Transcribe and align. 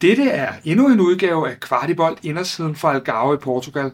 Dette 0.00 0.30
er 0.30 0.52
endnu 0.64 0.88
en 0.88 1.00
udgave 1.00 1.50
af 1.50 1.60
Kvartibolt 1.60 2.18
Indersiden 2.22 2.76
fra 2.76 2.94
Algarve 2.94 3.34
i 3.34 3.36
Portugal. 3.36 3.92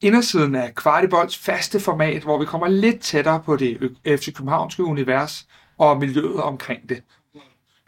Indersiden 0.00 0.54
er 0.54 0.70
Kvartibolts 0.70 1.38
faste 1.38 1.80
format, 1.80 2.22
hvor 2.22 2.38
vi 2.38 2.44
kommer 2.44 2.68
lidt 2.68 3.00
tættere 3.00 3.42
på 3.46 3.56
det 3.56 3.96
FC 4.06 4.34
Københavnske 4.34 4.84
univers 4.84 5.46
og 5.78 5.98
miljøet 5.98 6.42
omkring 6.42 6.88
det. 6.88 7.02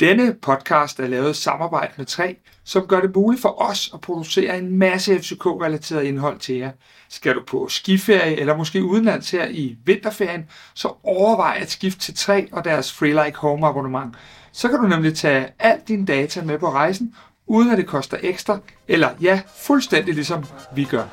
Denne 0.01 0.35
podcast 0.35 1.01
er 1.01 1.07
lavet 1.07 1.31
i 1.31 1.43
samarbejde 1.43 1.93
med 1.97 2.07
3, 2.07 2.37
som 2.65 2.87
gør 2.87 3.01
det 3.01 3.17
muligt 3.17 3.43
for 3.43 3.63
os 3.63 3.91
at 3.95 4.01
producere 4.01 4.59
en 4.59 4.79
masse 4.79 5.19
FCK-relateret 5.19 6.03
indhold 6.03 6.39
til 6.39 6.55
jer. 6.55 6.71
Skal 7.09 7.35
du 7.35 7.43
på 7.47 7.69
skiferie 7.69 8.41
eller 8.41 8.57
måske 8.57 8.85
udenlands 8.85 9.31
her 9.31 9.49
i 9.49 9.77
vinterferien, 9.85 10.47
så 10.75 10.93
overvej 11.03 11.59
at 11.61 11.71
skifte 11.71 12.01
til 12.01 12.15
3 12.15 12.49
og 12.53 12.65
deres 12.65 12.93
Free 12.93 13.25
Like 13.25 13.39
Home 13.39 13.67
abonnement. 13.67 14.15
Så 14.53 14.69
kan 14.69 14.79
du 14.79 14.87
nemlig 14.87 15.15
tage 15.15 15.49
alt 15.59 15.89
din 15.89 16.05
data 16.05 16.43
med 16.43 16.59
på 16.59 16.71
rejsen, 16.71 17.15
uden 17.53 17.71
at 17.71 17.79
det 17.79 17.87
koster 17.87 18.17
ekstra, 18.23 18.59
eller 18.89 19.11
ja, 19.21 19.41
fuldstændig 19.57 20.15
ligesom 20.15 20.45
vi 20.75 20.85
gør. 20.85 21.05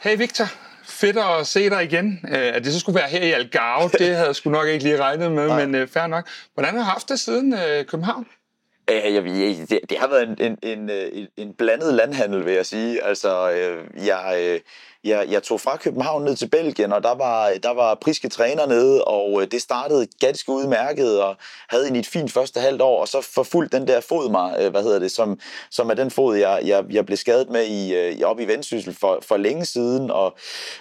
Hey 0.00 0.18
Victor, 0.18 0.44
fedt 0.84 1.16
at 1.16 1.46
se 1.46 1.70
dig 1.70 1.84
igen. 1.84 2.20
Øh, 2.28 2.32
at 2.32 2.64
det 2.64 2.72
så 2.72 2.80
skulle 2.80 2.98
være 3.00 3.08
her 3.08 3.20
i 3.20 3.32
Algarve, 3.32 3.90
det 3.98 4.14
havde 4.14 4.26
jeg 4.26 4.36
sgu 4.36 4.50
nok 4.50 4.68
ikke 4.68 4.84
lige 4.84 5.02
regnet 5.02 5.32
med, 5.32 5.48
Nej. 5.48 5.66
men 5.66 5.82
uh, 5.82 5.88
fair 5.88 6.06
nok. 6.06 6.28
Hvordan 6.54 6.74
har 6.74 6.80
du 6.80 6.84
haft 6.84 7.08
det 7.08 7.20
siden 7.20 7.52
uh, 7.52 7.86
København? 7.88 8.26
Ja, 8.88 9.12
jeg, 9.12 9.22
det, 9.68 9.80
det 9.90 9.98
har 9.98 10.08
været 10.08 10.40
en, 10.40 10.58
en, 10.62 10.90
øh, 10.90 11.08
en, 11.12 11.26
en 11.36 11.54
blandet 11.54 11.94
landhandel, 11.94 12.44
vil 12.44 12.54
jeg 12.54 12.66
sige. 12.66 13.04
Altså, 13.04 13.50
øh, 13.50 14.06
jeg, 14.06 14.36
øh, 14.38 14.60
jeg, 15.04 15.26
jeg 15.30 15.42
tog 15.42 15.60
fra 15.60 15.76
København 15.76 16.24
ned 16.24 16.36
til 16.36 16.48
Belgien, 16.48 16.92
og 16.92 17.02
der 17.02 17.14
var, 17.14 17.52
der 17.62 17.74
var 17.74 17.94
priske 17.94 18.28
træner 18.28 18.66
nede, 18.66 19.04
og 19.04 19.42
øh, 19.42 19.48
det 19.50 19.62
startede 19.62 20.06
ganske 20.20 20.52
udmærket, 20.52 21.22
og 21.22 21.36
havde 21.68 21.88
en 21.88 21.96
et 21.96 22.06
fint 22.06 22.32
første 22.32 22.60
halvt 22.60 22.82
år, 22.82 23.00
og 23.00 23.08
så 23.08 23.20
forfulgte 23.20 23.78
den 23.78 23.88
der 23.88 24.00
fod 24.00 24.30
mig, 24.30 24.56
øh, 24.60 24.70
hvad 24.70 24.82
hedder 24.82 24.98
det, 24.98 25.10
som, 25.10 25.40
som 25.70 25.90
er 25.90 25.94
den 25.94 26.10
fod, 26.10 26.36
jeg, 26.36 26.60
jeg, 26.64 26.84
jeg 26.90 27.06
blev 27.06 27.16
skadet 27.16 27.50
med 27.50 27.64
i, 27.66 27.94
øh, 27.94 28.20
op 28.24 28.40
i 28.40 28.44
vendsyssel 28.44 28.94
for, 28.94 29.18
for 29.22 29.36
længe 29.36 29.64
siden, 29.64 30.10
og 30.10 30.36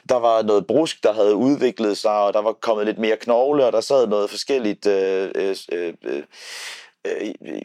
der 0.10 0.16
var 0.16 0.42
noget 0.42 0.68
brusk, 0.68 1.04
der 1.04 1.14
havde 1.14 1.36
udviklet 1.36 1.98
sig, 1.98 2.18
og 2.20 2.34
der 2.34 2.42
var 2.42 2.54
kommet 2.54 2.86
lidt 2.86 3.00
mere 3.00 3.18
knogle, 3.18 3.66
og 3.66 3.74
der 3.74 3.82
sad 3.82 4.08
noget 4.08 4.30
forskelligt 4.30 4.86
øh, 4.88 5.32
øh, 5.36 5.56
øh, 6.04 6.24
øh, 7.06 7.62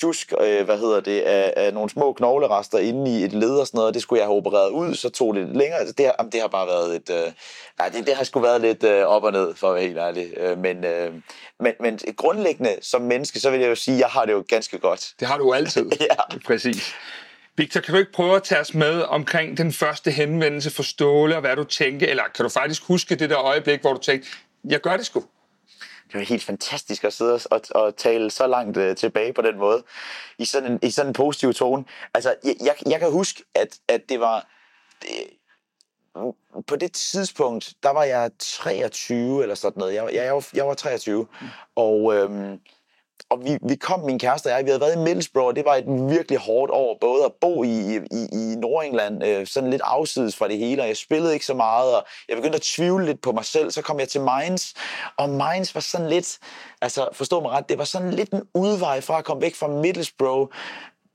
tjusk, 0.00 0.32
øh, 0.40 0.64
hvad 0.64 0.78
hedder 0.78 1.00
det, 1.00 1.20
af, 1.20 1.52
af 1.56 1.74
nogle 1.74 1.90
små 1.90 2.12
knoglerester 2.12 2.78
inde 2.78 3.20
i 3.20 3.24
et 3.24 3.32
led 3.32 3.56
og 3.56 3.66
sådan 3.66 3.78
noget, 3.78 3.88
og 3.88 3.94
det 3.94 4.02
skulle 4.02 4.20
jeg 4.20 4.26
have 4.26 4.36
opereret 4.36 4.70
ud, 4.70 4.94
så 4.94 5.08
tog 5.08 5.34
det 5.34 5.44
lidt 5.44 5.56
længere. 5.56 5.78
Altså, 5.78 5.94
det, 5.98 6.06
har, 6.06 6.28
det 6.32 6.40
har 6.40 6.48
bare 6.48 6.66
været 6.66 6.96
et... 6.96 7.10
Øh, 7.10 7.32
nej, 7.78 7.88
det, 7.88 8.06
det 8.06 8.14
har 8.14 8.24
sgu 8.24 8.40
været 8.40 8.60
lidt 8.60 8.84
øh, 8.84 9.06
op 9.06 9.24
og 9.24 9.32
ned, 9.32 9.54
for 9.54 9.68
at 9.68 9.74
være 9.74 9.84
helt 9.84 9.98
ærlig. 9.98 10.28
Øh, 10.36 10.58
men, 10.58 10.84
øh, 10.84 11.12
men, 11.60 11.72
men 11.80 11.98
grundlæggende 12.16 12.76
som 12.82 13.02
menneske, 13.02 13.40
så 13.40 13.50
vil 13.50 13.60
jeg 13.60 13.68
jo 13.68 13.74
sige, 13.74 13.94
at 13.94 14.00
jeg 14.00 14.08
har 14.08 14.24
det 14.24 14.32
jo 14.32 14.44
ganske 14.48 14.78
godt. 14.78 15.14
Det 15.20 15.28
har 15.28 15.38
du 15.38 15.52
altid. 15.52 15.90
ja. 16.00 16.38
Præcis. 16.46 16.94
Victor, 17.56 17.80
kan 17.80 17.94
du 17.94 17.98
ikke 17.98 18.12
prøve 18.12 18.36
at 18.36 18.42
tage 18.42 18.60
os 18.60 18.74
med 18.74 19.02
omkring 19.02 19.58
den 19.58 19.72
første 19.72 20.10
henvendelse 20.10 20.70
for 20.70 20.82
Ståle, 20.82 21.34
og 21.34 21.40
hvad 21.40 21.56
du 21.56 21.64
tænkte, 21.64 22.08
eller 22.08 22.22
kan 22.34 22.42
du 22.42 22.48
faktisk 22.48 22.82
huske 22.82 23.14
det 23.14 23.30
der 23.30 23.38
øjeblik, 23.38 23.80
hvor 23.80 23.92
du 23.92 23.98
tænkte, 23.98 24.28
jeg 24.64 24.80
gør 24.80 24.96
det 24.96 25.06
sgu? 25.06 25.22
Det 26.12 26.14
var 26.14 26.20
helt 26.20 26.44
fantastisk 26.44 27.04
at 27.04 27.12
sidde 27.12 27.40
og, 27.50 27.60
og 27.70 27.96
tale 27.96 28.30
så 28.30 28.46
langt 28.46 28.76
øh, 28.76 28.96
tilbage 28.96 29.32
på 29.32 29.42
den 29.42 29.58
måde, 29.58 29.84
i 30.38 30.44
sådan 30.44 30.72
en, 30.72 30.78
i 30.82 30.90
sådan 30.90 31.10
en 31.10 31.12
positiv 31.12 31.54
tone. 31.54 31.84
Altså, 32.14 32.34
jeg, 32.44 32.54
jeg, 32.60 32.74
jeg 32.90 33.00
kan 33.00 33.10
huske, 33.12 33.44
at, 33.54 33.78
at 33.88 34.08
det 34.08 34.20
var... 34.20 34.48
Det, 35.02 35.10
på 36.66 36.76
det 36.76 36.92
tidspunkt, 36.92 37.74
der 37.82 37.90
var 37.90 38.04
jeg 38.04 38.30
23 38.38 39.42
eller 39.42 39.54
sådan 39.54 39.78
noget. 39.78 39.94
Jeg, 39.94 40.04
jeg, 40.04 40.24
jeg, 40.24 40.34
var, 40.34 40.48
jeg 40.54 40.66
var 40.66 40.74
23, 40.74 41.26
mm. 41.40 41.48
og... 41.76 42.14
Øhm, 42.14 42.60
og 43.30 43.44
vi, 43.44 43.58
vi 43.68 43.76
kom, 43.76 44.00
min 44.00 44.18
kæreste 44.18 44.46
og 44.46 44.50
jeg, 44.50 44.64
vi 44.64 44.70
havde 44.70 44.80
været 44.80 44.96
i 44.96 44.98
Middlesbrough, 44.98 45.46
og 45.46 45.56
det 45.56 45.64
var 45.64 45.74
et 45.74 45.84
virkelig 46.10 46.38
hårdt 46.38 46.72
år, 46.72 46.98
både 47.00 47.24
at 47.24 47.32
bo 47.40 47.64
i, 47.64 47.96
i, 47.96 48.26
i 48.32 48.56
Nordengland, 48.56 49.24
øh, 49.24 49.46
sådan 49.46 49.70
lidt 49.70 49.82
afsides 49.84 50.36
fra 50.36 50.48
det 50.48 50.58
hele, 50.58 50.82
og 50.82 50.88
jeg 50.88 50.96
spillede 50.96 51.34
ikke 51.34 51.46
så 51.46 51.54
meget, 51.54 51.96
og 51.96 52.06
jeg 52.28 52.36
begyndte 52.36 52.56
at 52.56 52.62
tvivle 52.62 53.06
lidt 53.06 53.20
på 53.22 53.32
mig 53.32 53.44
selv, 53.44 53.70
så 53.70 53.82
kom 53.82 54.00
jeg 54.00 54.08
til 54.08 54.20
Mainz, 54.20 54.72
og 55.16 55.28
Mainz 55.30 55.74
var 55.74 55.80
sådan 55.80 56.08
lidt, 56.08 56.38
altså 56.82 57.08
forstå 57.12 57.40
mig 57.40 57.50
ret, 57.50 57.68
det 57.68 57.78
var 57.78 57.84
sådan 57.84 58.10
lidt 58.10 58.30
en 58.30 58.42
udvej 58.54 59.00
fra 59.00 59.18
at 59.18 59.24
komme 59.24 59.42
væk 59.42 59.54
fra 59.54 59.68
Middlesbrough, 59.68 60.48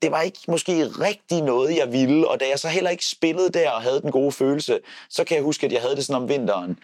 det 0.01 0.11
var 0.11 0.22
ikke 0.22 0.40
måske 0.47 0.88
rigtig 0.88 1.41
noget, 1.41 1.78
jeg 1.78 1.91
ville, 1.91 2.28
og 2.28 2.40
da 2.40 2.45
jeg 2.50 2.59
så 2.59 2.67
heller 2.67 2.90
ikke 2.90 3.06
spillede 3.06 3.50
der 3.50 3.69
og 3.69 3.81
havde 3.81 4.01
den 4.01 4.11
gode 4.11 4.31
følelse, 4.31 4.79
så 5.09 5.23
kan 5.23 5.35
jeg 5.35 5.44
huske, 5.44 5.66
at 5.66 5.72
jeg 5.72 5.81
havde 5.81 5.95
det 5.95 6.06
sådan 6.06 6.22
om 6.22 6.29
vinteren 6.29 6.78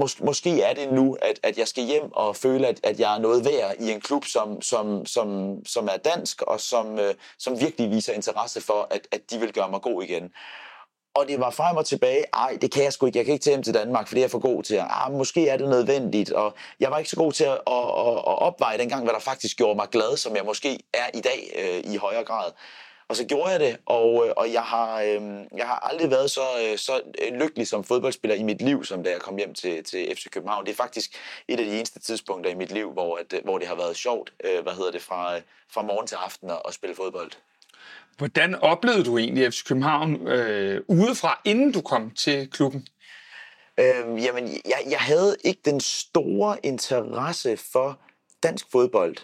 mås- 0.00 0.24
måske 0.24 0.62
er 0.62 0.74
det 0.74 0.92
nu, 0.92 1.16
at, 1.22 1.40
at 1.42 1.58
jeg 1.58 1.68
skal 1.68 1.84
hjem 1.84 2.12
og 2.12 2.36
føle, 2.36 2.66
at, 2.66 2.80
at 2.82 3.00
jeg 3.00 3.14
er 3.14 3.18
noget 3.18 3.44
værd 3.44 3.74
i 3.80 3.90
en 3.90 4.00
klub, 4.00 4.24
som, 4.24 4.62
som, 4.62 5.06
som, 5.06 5.56
som 5.66 5.88
er 5.88 5.96
dansk, 5.96 6.42
og 6.42 6.60
som, 6.60 6.98
øh, 6.98 7.14
som 7.38 7.60
virkelig 7.60 7.90
viser 7.90 8.12
interesse 8.12 8.60
for, 8.60 8.88
at, 8.90 9.08
at 9.12 9.30
de 9.30 9.38
vil 9.38 9.52
gøre 9.52 9.70
mig 9.70 9.82
god 9.82 10.02
igen. 10.02 10.30
Og 11.14 11.28
det 11.28 11.40
var 11.40 11.50
frem 11.50 11.76
og 11.76 11.86
tilbage, 11.86 12.24
ej, 12.32 12.58
det 12.60 12.72
kan 12.72 12.84
jeg 12.84 12.92
sgu 12.92 13.06
ikke, 13.06 13.18
jeg 13.18 13.24
kan 13.24 13.34
ikke 13.34 13.42
tage 13.42 13.54
hjem 13.54 13.62
til 13.62 13.74
Danmark, 13.74 14.08
for 14.08 14.14
det 14.14 14.20
er 14.20 14.24
jeg 14.24 14.30
for 14.30 14.38
god 14.38 14.62
til. 14.62 14.82
Ah, 14.90 15.12
måske 15.12 15.48
er 15.48 15.56
det 15.56 15.68
nødvendigt, 15.68 16.30
og 16.30 16.54
jeg 16.80 16.90
var 16.90 16.98
ikke 16.98 17.10
så 17.10 17.16
god 17.16 17.32
til 17.32 17.44
at, 17.44 17.50
at, 17.50 17.58
at, 17.66 18.16
at 18.30 18.38
opveje 18.48 18.78
dengang, 18.78 19.02
hvad 19.04 19.14
der 19.14 19.20
faktisk 19.20 19.56
gjorde 19.56 19.76
mig 19.76 19.88
glad, 19.88 20.16
som 20.16 20.36
jeg 20.36 20.44
måske 20.44 20.78
er 20.94 21.18
i 21.18 21.20
dag 21.20 21.52
øh, 21.58 21.92
i 21.92 21.96
højere 21.96 22.24
grad. 22.24 22.52
Og 23.12 23.16
så 23.16 23.24
gjorde 23.24 23.50
jeg 23.50 23.60
det, 23.60 23.76
og, 23.86 24.26
øh, 24.26 24.32
og 24.36 24.52
jeg, 24.52 24.62
har, 24.62 25.00
øh, 25.00 25.20
jeg 25.56 25.66
har 25.66 25.78
aldrig 25.90 26.10
været 26.10 26.30
så, 26.30 26.40
øh, 26.62 26.78
så 26.78 27.00
lykkelig 27.32 27.68
som 27.68 27.84
fodboldspiller 27.84 28.34
i 28.34 28.42
mit 28.42 28.62
liv, 28.62 28.84
som 28.84 29.02
da 29.02 29.10
jeg 29.10 29.20
kom 29.20 29.36
hjem 29.36 29.54
til, 29.54 29.84
til 29.84 30.16
FC 30.16 30.30
København. 30.30 30.66
Det 30.66 30.72
er 30.72 30.76
faktisk 30.76 31.10
et 31.48 31.60
af 31.60 31.66
de 31.66 31.76
eneste 31.76 32.00
tidspunkter 32.00 32.50
i 32.50 32.54
mit 32.54 32.72
liv, 32.72 32.92
hvor, 32.92 33.16
at, 33.16 33.40
hvor 33.44 33.58
det 33.58 33.68
har 33.68 33.74
været 33.74 33.96
sjovt, 33.96 34.32
øh, 34.44 34.62
hvad 34.62 34.72
hedder 34.72 34.90
det, 34.90 35.02
fra, 35.02 35.36
fra 35.72 35.82
morgen 35.82 36.06
til 36.06 36.14
aften 36.14 36.50
at, 36.50 36.62
at 36.68 36.74
spille 36.74 36.96
fodbold. 36.96 37.30
Hvordan 38.18 38.54
oplevede 38.54 39.04
du 39.04 39.18
egentlig 39.18 39.52
FC 39.52 39.64
København 39.64 40.28
øh, 40.28 40.80
udefra, 40.88 41.40
inden 41.44 41.72
du 41.72 41.80
kom 41.80 42.10
til 42.10 42.50
klubben? 42.50 42.86
Øh, 43.80 44.24
jamen, 44.24 44.48
jeg, 44.48 44.82
jeg 44.90 45.00
havde 45.00 45.36
ikke 45.44 45.60
den 45.64 45.80
store 45.80 46.56
interesse 46.62 47.56
for 47.56 47.98
dansk 48.42 48.66
fodbold 48.72 49.16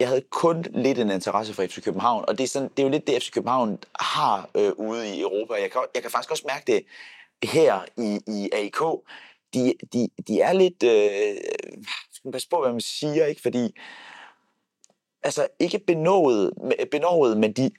jeg 0.00 0.08
havde 0.08 0.24
kun 0.30 0.64
lidt 0.74 0.98
en 0.98 1.10
interesse 1.10 1.54
for 1.54 1.62
FC 1.62 1.84
København, 1.84 2.24
og 2.28 2.38
det 2.38 2.44
er, 2.44 2.48
sådan, 2.48 2.68
det 2.68 2.78
er 2.78 2.82
jo 2.82 2.88
lidt 2.88 3.06
det, 3.06 3.22
FC 3.22 3.30
København 3.30 3.78
har 4.00 4.50
øh, 4.54 4.72
ude 4.76 5.16
i 5.16 5.20
Europa. 5.20 5.54
Jeg 5.54 5.70
kan, 5.70 5.80
jeg 5.94 6.02
kan 6.02 6.10
faktisk 6.10 6.30
også 6.30 6.44
mærke 6.46 6.72
det 6.72 6.84
her 7.50 7.84
i, 7.96 8.20
i 8.26 8.50
AIK. 8.52 8.80
De, 9.54 9.74
de, 9.92 10.08
de 10.28 10.40
er 10.40 10.52
lidt... 10.52 10.82
Øh, 10.82 11.36
skal 12.12 12.28
man 12.28 12.32
passe 12.32 12.48
på, 12.48 12.60
hvad 12.60 12.72
man 12.72 12.80
siger, 12.80 13.26
ikke? 13.26 13.42
Fordi... 13.42 13.74
Altså, 15.22 15.46
ikke 15.58 15.78
benået, 15.78 16.52
benået 16.90 17.36
men 17.36 17.52
de, 17.52 17.70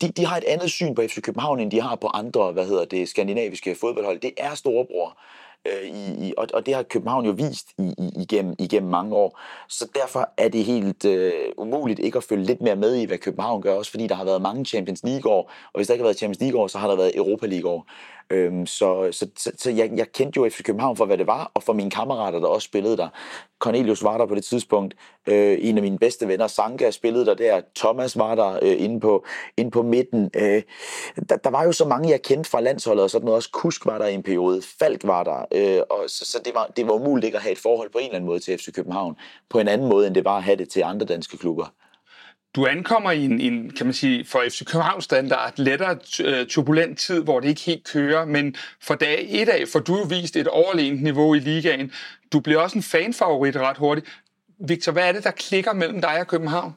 de, 0.00 0.08
de 0.08 0.26
har 0.26 0.36
et 0.36 0.44
andet 0.44 0.70
syn 0.70 0.94
på 0.94 1.02
FC 1.02 1.22
København, 1.22 1.60
end 1.60 1.70
de 1.70 1.80
har 1.80 1.96
på 1.96 2.06
andre, 2.06 2.52
hvad 2.52 2.66
hedder 2.66 2.84
det, 2.84 3.08
skandinaviske 3.08 3.74
fodboldhold. 3.74 4.20
Det 4.20 4.32
er 4.36 4.54
storebror. 4.54 5.18
Øh, 5.66 5.88
i, 5.88 6.28
i, 6.28 6.34
og, 6.36 6.46
og 6.54 6.66
det 6.66 6.74
har 6.74 6.82
København 6.82 7.24
jo 7.24 7.30
vist 7.30 7.68
i, 7.78 7.94
i, 7.98 8.22
igennem, 8.22 8.54
igennem 8.58 8.90
mange 8.90 9.16
år. 9.16 9.40
Så 9.68 9.88
derfor 9.94 10.30
er 10.36 10.48
det 10.48 10.64
helt 10.64 11.04
øh, 11.04 11.32
umuligt 11.58 11.98
ikke 11.98 12.16
at 12.16 12.24
følge 12.24 12.44
lidt 12.44 12.60
mere 12.60 12.76
med 12.76 12.96
i, 12.96 13.04
hvad 13.04 13.18
København 13.18 13.62
gør, 13.62 13.74
også 13.74 13.90
fordi 13.90 14.06
der 14.06 14.14
har 14.14 14.24
været 14.24 14.42
mange 14.42 14.64
Champions 14.64 15.02
League-år, 15.04 15.52
og 15.72 15.78
hvis 15.78 15.86
der 15.86 15.94
ikke 15.94 16.02
har 16.02 16.06
været 16.06 16.18
Champions 16.18 16.40
League-år, 16.40 16.66
så 16.66 16.78
har 16.78 16.88
der 16.88 16.96
været 16.96 17.16
Europa 17.16 17.46
League-år. 17.46 17.86
Øhm, 18.30 18.66
så 18.66 19.08
så, 19.12 19.28
så, 19.36 19.52
så 19.58 19.70
jeg, 19.70 19.90
jeg 19.96 20.12
kendte 20.12 20.36
jo 20.36 20.48
FC 20.48 20.62
København 20.62 20.96
for, 20.96 21.04
hvad 21.04 21.18
det 21.18 21.26
var, 21.26 21.50
og 21.54 21.62
for 21.62 21.72
mine 21.72 21.90
kammerater, 21.90 22.40
der 22.40 22.46
også 22.46 22.66
spillede 22.66 22.96
der. 22.96 23.08
Cornelius 23.58 24.02
var 24.02 24.18
der 24.18 24.26
på 24.26 24.34
det 24.34 24.44
tidspunkt. 24.44 24.94
Øh, 25.26 25.58
en 25.60 25.76
af 25.76 25.82
mine 25.82 25.98
bedste 25.98 26.28
venner, 26.28 26.46
Sanka, 26.46 26.90
spillede 26.90 27.26
der 27.26 27.34
der. 27.34 27.60
Thomas 27.76 28.18
var 28.18 28.34
der 28.34 28.58
øh, 28.62 28.82
inde, 28.82 29.00
på, 29.00 29.24
inde 29.56 29.70
på 29.70 29.82
midten. 29.82 30.30
Øh, 30.36 30.62
der, 31.28 31.36
der 31.36 31.50
var 31.50 31.64
jo 31.64 31.72
så 31.72 31.84
mange, 31.84 32.10
jeg 32.10 32.22
kendte 32.22 32.50
fra 32.50 32.60
landsholdet, 32.60 33.04
og 33.04 33.10
sådan 33.10 33.24
noget. 33.24 33.36
Også 33.36 33.50
Kusk 33.52 33.86
var 33.86 33.98
der 33.98 34.06
i 34.06 34.14
en 34.14 34.22
periode. 34.22 34.62
Falk 34.78 35.04
var 35.04 35.24
der. 35.24 35.44
Øh, 35.52 35.82
og 35.90 36.04
så 36.06 36.24
så 36.24 36.40
det, 36.44 36.54
var, 36.54 36.70
det 36.76 36.86
var 36.86 36.92
umuligt 36.92 37.24
ikke 37.24 37.36
at 37.36 37.42
have 37.42 37.52
et 37.52 37.58
forhold 37.58 37.90
på 37.90 37.98
en 37.98 38.04
eller 38.04 38.16
anden 38.16 38.26
måde 38.26 38.40
til 38.40 38.58
FC 38.58 38.72
København. 38.74 39.16
På 39.50 39.58
en 39.58 39.68
anden 39.68 39.88
måde, 39.88 40.06
end 40.06 40.14
det 40.14 40.24
var 40.24 40.36
at 40.36 40.42
have 40.42 40.56
det 40.56 40.68
til 40.68 40.82
andre 40.82 41.06
danske 41.06 41.38
klubber. 41.38 41.72
Du 42.54 42.66
ankommer 42.66 43.10
i 43.10 43.24
en, 43.24 43.40
en 43.40 43.70
kan 43.70 43.86
man 43.86 43.92
sige, 43.92 44.24
for 44.24 44.44
FC 44.48 44.64
København 44.64 45.02
standard 45.02 45.52
lettere 45.56 45.98
øh, 46.24 46.46
turbulent 46.46 46.98
tid, 46.98 47.22
hvor 47.22 47.40
det 47.40 47.48
ikke 47.48 47.60
helt 47.60 47.84
kører, 47.84 48.24
men 48.24 48.56
for 48.80 48.94
dag 48.94 49.26
et 49.28 49.48
af 49.48 49.64
får 49.72 49.80
du 49.80 49.96
jo 49.96 50.02
vist 50.02 50.36
et 50.36 50.48
overlegent 50.48 51.02
niveau 51.02 51.34
i 51.34 51.38
ligaen. 51.38 51.92
Du 52.32 52.40
bliver 52.40 52.60
også 52.60 52.78
en 52.78 52.82
fanfavorit 52.82 53.56
ret 53.56 53.76
hurtigt. 53.76 54.06
Victor, 54.68 54.92
hvad 54.92 55.08
er 55.08 55.12
det, 55.12 55.24
der 55.24 55.30
klikker 55.30 55.72
mellem 55.72 56.00
dig 56.00 56.20
og 56.20 56.26
København? 56.26 56.74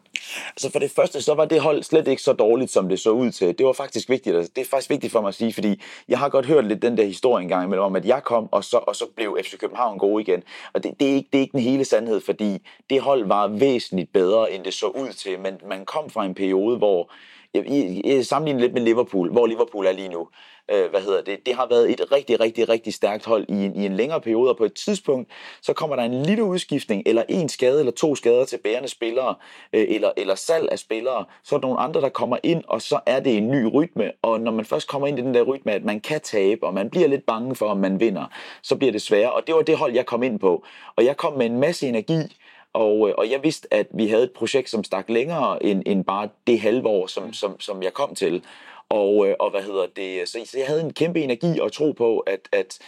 Altså 0.50 0.72
for 0.72 0.80
det 0.80 0.92
første, 0.92 1.22
så 1.22 1.34
var 1.34 1.46
det 1.46 1.62
hold 1.62 1.84
slet 1.84 2.08
ikke 2.08 2.22
så 2.22 2.34
dårligt, 2.34 2.72
som 2.72 2.90
det 2.90 3.00
så 3.00 3.10
ud 3.10 3.32
til. 3.32 3.58
Det 3.58 3.66
var 3.66 3.74
faktisk 3.74 4.10
vigtigt. 4.10 4.36
Altså, 4.36 4.52
det 4.56 4.62
er 4.62 4.66
faktisk 4.66 4.90
vigtigt 4.90 5.12
for 5.12 5.22
mig 5.22 5.28
at 5.28 5.36
sige, 5.36 5.54
fordi 5.54 5.82
jeg 6.08 6.20
har 6.20 6.30
godt 6.30 6.46
hørt 6.46 6.66
lidt 6.66 6.82
den 6.82 6.98
der 6.98 7.04
historie 7.04 7.44
engang 7.44 7.66
imellem, 7.66 7.84
om 7.84 7.96
at 7.96 8.06
jeg 8.06 8.24
kom, 8.24 8.50
og 8.52 8.64
så, 8.64 8.78
og 8.78 8.96
så 8.96 9.06
blev 9.16 9.38
FC 9.44 9.58
København 9.58 9.98
gode 9.98 10.22
igen. 10.22 10.44
Og 10.74 10.84
det, 10.84 10.94
det, 11.00 11.10
er 11.10 11.16
ikke, 11.16 11.30
det 11.32 11.38
er 11.38 11.42
ikke 11.42 11.52
den 11.52 11.60
hele 11.60 11.86
sandhed, 11.86 12.22
fordi 12.22 12.68
det 12.90 13.02
hold 13.02 13.26
var 13.28 13.48
væsentligt 13.48 14.14
bedre, 14.14 14.52
end 14.52 14.64
det 14.64 14.74
så 14.74 14.88
ud 14.88 15.14
til. 15.14 15.40
Men 15.40 15.54
man 15.68 15.86
kom 15.86 16.10
fra 16.10 16.26
en 16.26 16.36
periode, 16.36 16.78
hvor 16.78 17.12
jeg, 17.54 18.02
jeg 18.06 18.26
sammenligner 18.26 18.62
lidt 18.62 18.74
med 18.74 18.82
Liverpool, 18.82 19.32
hvor 19.32 19.48
Liverpool 19.48 19.86
er 19.86 19.92
lige 19.92 20.10
nu. 20.10 20.28
Øh, 20.72 20.90
hvad 20.90 21.02
hedder 21.02 21.22
det? 21.22 21.46
Det 21.46 21.56
har 21.56 21.68
været 21.68 21.92
et 21.92 22.12
rigtig, 22.12 22.40
rigtig, 22.40 22.70
rigtig 22.70 22.94
stærkt 22.94 23.26
hold 23.26 23.46
i 23.50 23.54
en, 23.66 23.76
i 23.76 23.86
en 23.86 23.96
længere 23.96 24.22
periode, 24.22 24.50
og 24.50 24.58
på 24.58 24.66
et 24.66 24.74
tidspunkt, 24.74 25.32
så 25.62 25.74
kommer 25.74 25.96
der 25.96 26.04
en 26.04 26.24
lille 26.24 26.44
udskiftning, 26.44 27.04
eller 27.06 27.24
en 27.30 27.50
skade, 27.50 27.80
eller 27.80 27.92
to 27.92 28.16
skader 28.16 28.46
til 28.46 28.58
bærende 28.64 28.90
spillere, 28.90 29.36
øh, 29.74 29.86
eller, 29.90 30.12
eller 30.18 30.36
salg 30.36 30.72
af 30.72 30.80
spillere, 30.80 31.26
så 31.44 31.56
er 31.56 31.60
der 31.60 31.68
nogle 31.68 31.80
andre, 31.80 32.02
der 32.02 32.10
kommer 32.10 32.38
ind, 32.44 32.64
og 32.68 32.82
så 32.82 33.00
er 33.06 33.20
det 33.20 33.38
en 33.38 33.52
ny 33.52 33.70
rytme, 33.74 34.12
og 34.22 34.40
når 34.40 34.52
man 34.52 34.66
først 34.66 34.88
kommer 34.88 35.08
ind 35.08 35.20
i 35.20 35.22
den 35.22 35.34
der 35.34 35.42
rytme, 35.42 35.72
at 35.72 35.84
man 35.84 36.00
kan 36.00 36.22
tabe, 36.22 36.66
og 36.66 36.74
man 36.74 36.90
bliver 36.90 37.08
lidt 37.08 37.26
bange 37.26 37.56
for, 37.56 37.66
om 37.66 37.78
man 37.78 38.00
vinder, 38.00 38.26
så 38.62 38.76
bliver 38.76 38.92
det 38.92 39.02
sværere, 39.02 39.32
og 39.32 39.48
det 39.48 39.56
var 39.56 39.62
det 39.62 39.78
hold, 39.78 39.94
jeg 39.94 40.06
kom 40.06 40.24
ind 40.24 40.40
på, 40.40 40.64
og 40.96 41.06
jeg 41.06 41.18
kom 41.18 41.34
med 41.34 41.46
en 41.46 41.60
masse 41.60 41.88
energi, 41.88 42.38
og, 42.74 43.10
øh, 43.10 43.16
og 43.18 43.32
jeg 43.32 43.44
vidste, 43.44 43.74
at 43.74 43.88
vi 43.94 44.08
havde 44.08 44.24
et 44.24 44.32
projekt, 44.32 44.70
som 44.70 44.84
stak 44.84 45.10
længere 45.10 45.64
end, 45.64 45.84
end 45.86 46.06
bare 46.06 46.30
det 46.48 46.60
halve 46.60 46.88
år, 46.88 47.08
som, 47.08 47.34
som, 47.34 47.60
som 47.60 47.84
jeg 47.84 47.94
kom 47.94 48.16
til. 48.16 48.44
Og, 48.90 49.28
øh, 49.28 49.36
og 49.40 49.52
hvad 49.52 49.62
hedder 49.62 49.86
det? 49.96 50.28
Så, 50.28 50.40
så 50.46 50.58
jeg 50.58 50.68
havde 50.68 50.82
en 50.82 50.94
kæmpe 50.94 51.22
energi 51.22 51.60
og 51.60 51.72
tro 51.72 51.92
på, 51.92 52.20
at, 52.20 52.40
at, 52.52 52.80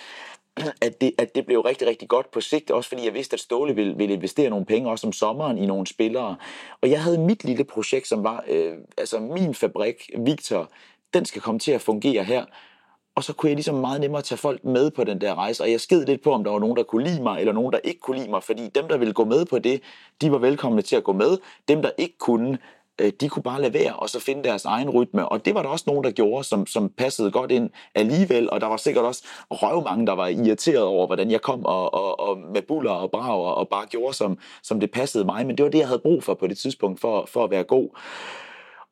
at, 0.81 1.01
det, 1.01 1.11
at 1.17 1.35
det 1.35 1.45
blev 1.45 1.61
rigtig, 1.61 1.87
rigtig 1.87 2.09
godt 2.09 2.31
på 2.31 2.41
sigt. 2.41 2.71
Også 2.71 2.89
fordi 2.89 3.05
jeg 3.05 3.13
vidste, 3.13 3.33
at 3.33 3.39
Ståle 3.39 3.75
ville, 3.75 3.97
ville 3.97 4.15
investere 4.15 4.49
nogle 4.49 4.65
penge, 4.65 4.89
også 4.89 5.07
om 5.07 5.13
sommeren, 5.13 5.57
i 5.57 5.65
nogle 5.65 5.87
spillere. 5.87 6.35
Og 6.81 6.89
jeg 6.89 7.03
havde 7.03 7.17
mit 7.17 7.43
lille 7.43 7.63
projekt, 7.63 8.07
som 8.07 8.23
var 8.23 8.43
øh, 8.47 8.73
altså 8.97 9.19
min 9.19 9.53
fabrik, 9.53 10.09
Victor, 10.17 10.69
den 11.13 11.25
skal 11.25 11.41
komme 11.41 11.59
til 11.59 11.71
at 11.71 11.81
fungere 11.81 12.23
her 12.23 12.45
og 13.15 13.23
så 13.23 13.33
kunne 13.33 13.49
jeg 13.49 13.55
ligesom 13.55 13.75
meget 13.75 14.01
nemmere 14.01 14.21
tage 14.21 14.37
folk 14.37 14.63
med 14.63 14.91
på 14.91 15.03
den 15.03 15.21
der 15.21 15.35
rejse, 15.35 15.63
og 15.63 15.71
jeg 15.71 15.81
sked 15.81 16.05
lidt 16.05 16.23
på, 16.23 16.31
om 16.31 16.43
der 16.43 16.51
var 16.51 16.59
nogen, 16.59 16.77
der 16.77 16.83
kunne 16.83 17.03
lide 17.03 17.23
mig, 17.23 17.39
eller 17.39 17.53
nogen, 17.53 17.73
der 17.73 17.79
ikke 17.83 17.99
kunne 17.99 18.17
lide 18.17 18.29
mig, 18.29 18.43
fordi 18.43 18.67
dem, 18.75 18.87
der 18.87 18.97
ville 18.97 19.13
gå 19.13 19.25
med 19.25 19.45
på 19.45 19.59
det, 19.59 19.81
de 20.21 20.31
var 20.31 20.37
velkomne 20.37 20.81
til 20.81 20.95
at 20.95 21.03
gå 21.03 21.13
med. 21.13 21.37
Dem, 21.67 21.81
der 21.81 21.89
ikke 21.97 22.17
kunne, 22.17 22.57
øh, 23.01 23.11
de 23.21 23.29
kunne 23.29 23.43
bare 23.43 23.61
lade 23.61 23.73
være, 23.73 23.93
og 23.95 24.09
så 24.09 24.19
finde 24.19 24.43
deres 24.43 24.65
egen 24.65 24.89
rytme. 24.89 25.29
Og 25.29 25.45
det 25.45 25.55
var 25.55 25.61
der 25.61 25.69
også 25.69 25.85
nogen, 25.87 26.03
der 26.03 26.11
gjorde, 26.11 26.43
som, 26.43 26.67
som 26.67 26.89
passede 26.89 27.31
godt 27.31 27.51
ind 27.51 27.69
alligevel, 27.95 28.49
og 28.49 28.61
der 28.61 28.67
var 28.67 28.77
sikkert 28.77 29.05
også 29.05 29.23
røv 29.51 29.83
mange, 29.83 30.07
der 30.07 30.13
var 30.13 30.27
irriteret 30.27 30.83
over, 30.83 31.05
hvordan 31.07 31.31
jeg 31.31 31.41
kom 31.41 31.65
og, 31.65 31.93
og, 31.93 32.19
og 32.19 32.37
med 32.37 32.61
buller 32.61 32.91
og 32.91 33.11
brager, 33.11 33.51
og 33.51 33.69
bare 33.69 33.85
gjorde, 33.85 34.13
som, 34.13 34.37
som 34.63 34.79
det 34.79 34.91
passede 34.91 35.25
mig. 35.25 35.45
Men 35.47 35.57
det 35.57 35.63
var 35.63 35.71
det, 35.71 35.79
jeg 35.79 35.87
havde 35.87 36.01
brug 36.01 36.23
for 36.23 36.33
på 36.33 36.47
det 36.47 36.57
tidspunkt, 36.57 37.01
for, 37.01 37.25
for 37.25 37.43
at 37.43 37.51
være 37.51 37.63
god. 37.63 37.89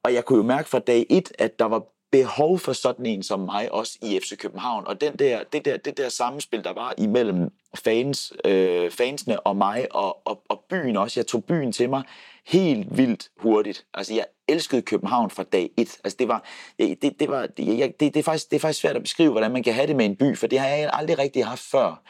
Og 0.03 0.13
jeg 0.13 0.25
kunne 0.25 0.37
jo 0.37 0.43
mærke 0.43 0.69
fra 0.69 0.79
dag 0.79 1.05
et, 1.09 1.31
at 1.39 1.59
der 1.59 1.65
var 1.65 1.83
behov 2.13 2.60
for 2.60 2.74
sådan 2.74 3.06
en 3.06 3.24
som 3.24 3.39
mig 3.39 3.71
også 3.71 3.98
i 4.01 4.19
FC 4.19 4.38
København. 4.38 4.88
Og 4.88 5.01
den 5.01 5.13
der, 5.19 5.44
det, 5.54 5.65
der, 5.65 5.77
det 5.77 5.98
der 5.98 6.10
samspil, 6.10 6.63
der 6.63 6.74
var 6.74 6.94
imellem 6.98 7.50
fans, 7.75 8.33
øh, 8.45 8.92
fansene 8.92 9.39
og 9.39 9.56
mig 9.57 9.88
og, 9.92 10.27
og, 10.27 10.42
og 10.50 10.63
byen 10.69 10.98
også. 10.98 11.19
Jeg 11.19 11.27
tog 11.27 11.44
byen 11.44 11.71
til 11.71 11.89
mig 11.89 12.04
helt 12.48 12.98
vildt 12.98 13.30
hurtigt. 13.38 13.86
Altså, 13.94 14.13
jeg 14.13 14.25
elskede 14.48 14.81
København 14.81 15.30
fra 15.30 15.44
dag 15.44 15.69
et. 15.77 15.98
Altså, 16.04 16.15
det 16.19 16.27
var, 16.27 16.44
det, 16.80 17.19
det, 17.19 17.30
var, 17.30 17.48
det, 17.48 17.80
jeg, 17.80 17.94
det, 18.00 18.13
det, 18.13 18.19
er 18.19 18.24
faktisk, 18.24 18.50
det 18.50 18.56
er 18.56 18.59
faktisk 18.59 18.81
svært 18.81 18.95
at 18.95 19.04
beskrive, 19.04 19.31
hvordan 19.31 19.51
man 19.51 19.63
kan 19.63 19.74
have 19.74 19.88
det 19.88 19.95
med 19.95 20.06
en 20.06 20.16
by, 20.16 20.38
for 20.38 20.48
det 20.48 20.59
har 20.59 20.68
jeg 20.68 20.89
aldrig 20.94 21.19
rigtig 21.19 21.45
haft 21.45 21.62
før. 21.62 22.01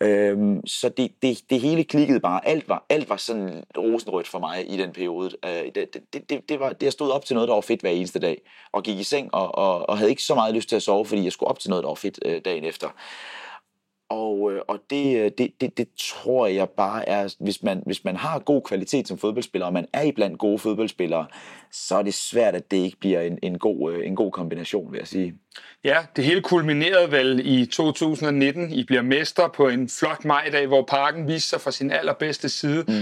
Øhm, 0.00 0.66
så 0.66 0.88
det, 0.88 1.12
det, 1.22 1.38
det 1.50 1.60
hele 1.60 1.84
klikkede 1.84 2.20
bare. 2.20 2.48
Alt 2.48 2.68
var, 2.68 2.86
alt 2.88 3.08
var 3.08 3.16
sådan 3.16 3.64
rosenrødt 3.76 4.28
for 4.28 4.38
mig 4.38 4.72
i 4.72 4.76
den 4.76 4.92
periode. 4.92 5.30
Øh, 5.44 5.64
det, 5.74 5.94
det, 6.12 6.30
det, 6.30 6.48
det, 6.48 6.60
var, 6.60 6.72
det, 6.72 6.82
jeg 6.82 6.92
stod 6.92 7.10
op 7.10 7.24
til 7.24 7.34
noget, 7.34 7.48
der 7.48 7.54
var 7.54 7.60
fedt 7.60 7.80
hver 7.80 7.90
eneste 7.90 8.18
dag. 8.18 8.42
Og 8.72 8.82
gik 8.82 8.98
i 8.98 9.02
seng 9.02 9.34
og, 9.34 9.54
og, 9.54 9.88
og 9.88 9.98
havde 9.98 10.10
ikke 10.10 10.22
så 10.22 10.34
meget 10.34 10.54
lyst 10.54 10.68
til 10.68 10.76
at 10.76 10.82
sove, 10.82 11.06
fordi 11.06 11.24
jeg 11.24 11.32
skulle 11.32 11.50
op 11.50 11.58
til 11.58 11.70
noget, 11.70 11.82
der 11.82 11.88
var 11.88 11.94
fedt 11.94 12.18
øh, 12.24 12.40
dagen 12.44 12.64
efter. 12.64 12.88
Og, 14.08 14.52
øh, 14.52 14.60
og 14.68 14.80
det, 14.90 15.18
øh, 15.18 15.30
det, 15.38 15.60
det, 15.60 15.78
det 15.78 15.88
tror 15.98 16.46
jeg 16.46 16.68
bare 16.68 17.08
er, 17.08 17.34
hvis 17.40 17.62
man, 17.62 17.82
hvis 17.86 18.04
man 18.04 18.16
har 18.16 18.38
god 18.38 18.62
kvalitet 18.62 19.08
som 19.08 19.18
fodboldspiller, 19.18 19.66
og 19.66 19.72
man 19.72 19.86
er 19.92 20.02
iblandt 20.02 20.38
gode 20.38 20.58
fodboldspillere, 20.58 21.26
så 21.72 21.96
er 21.96 22.02
det 22.02 22.14
svært, 22.14 22.54
at 22.54 22.70
det 22.70 22.76
ikke 22.76 22.96
bliver 23.00 23.20
en, 23.20 23.38
en, 23.42 23.58
god, 23.58 23.92
øh, 23.92 24.06
en 24.06 24.16
god 24.16 24.32
kombination, 24.32 24.92
vil 24.92 24.98
jeg 24.98 25.06
sige. 25.06 25.34
Ja, 25.84 25.98
det 26.16 26.24
hele 26.24 26.42
kulminerede 26.42 27.12
vel 27.12 27.40
i 27.44 27.66
2019. 27.66 28.72
I 28.72 28.84
bliver 28.84 29.02
mester 29.02 29.48
på 29.48 29.68
en 29.68 29.88
flot 29.88 30.24
majdag, 30.24 30.66
hvor 30.66 30.82
parken 30.82 31.28
viste 31.28 31.48
sig 31.48 31.60
fra 31.60 31.70
sin 31.70 31.90
allerbedste 31.90 32.48
side. 32.48 32.84
Mm. 32.88 32.94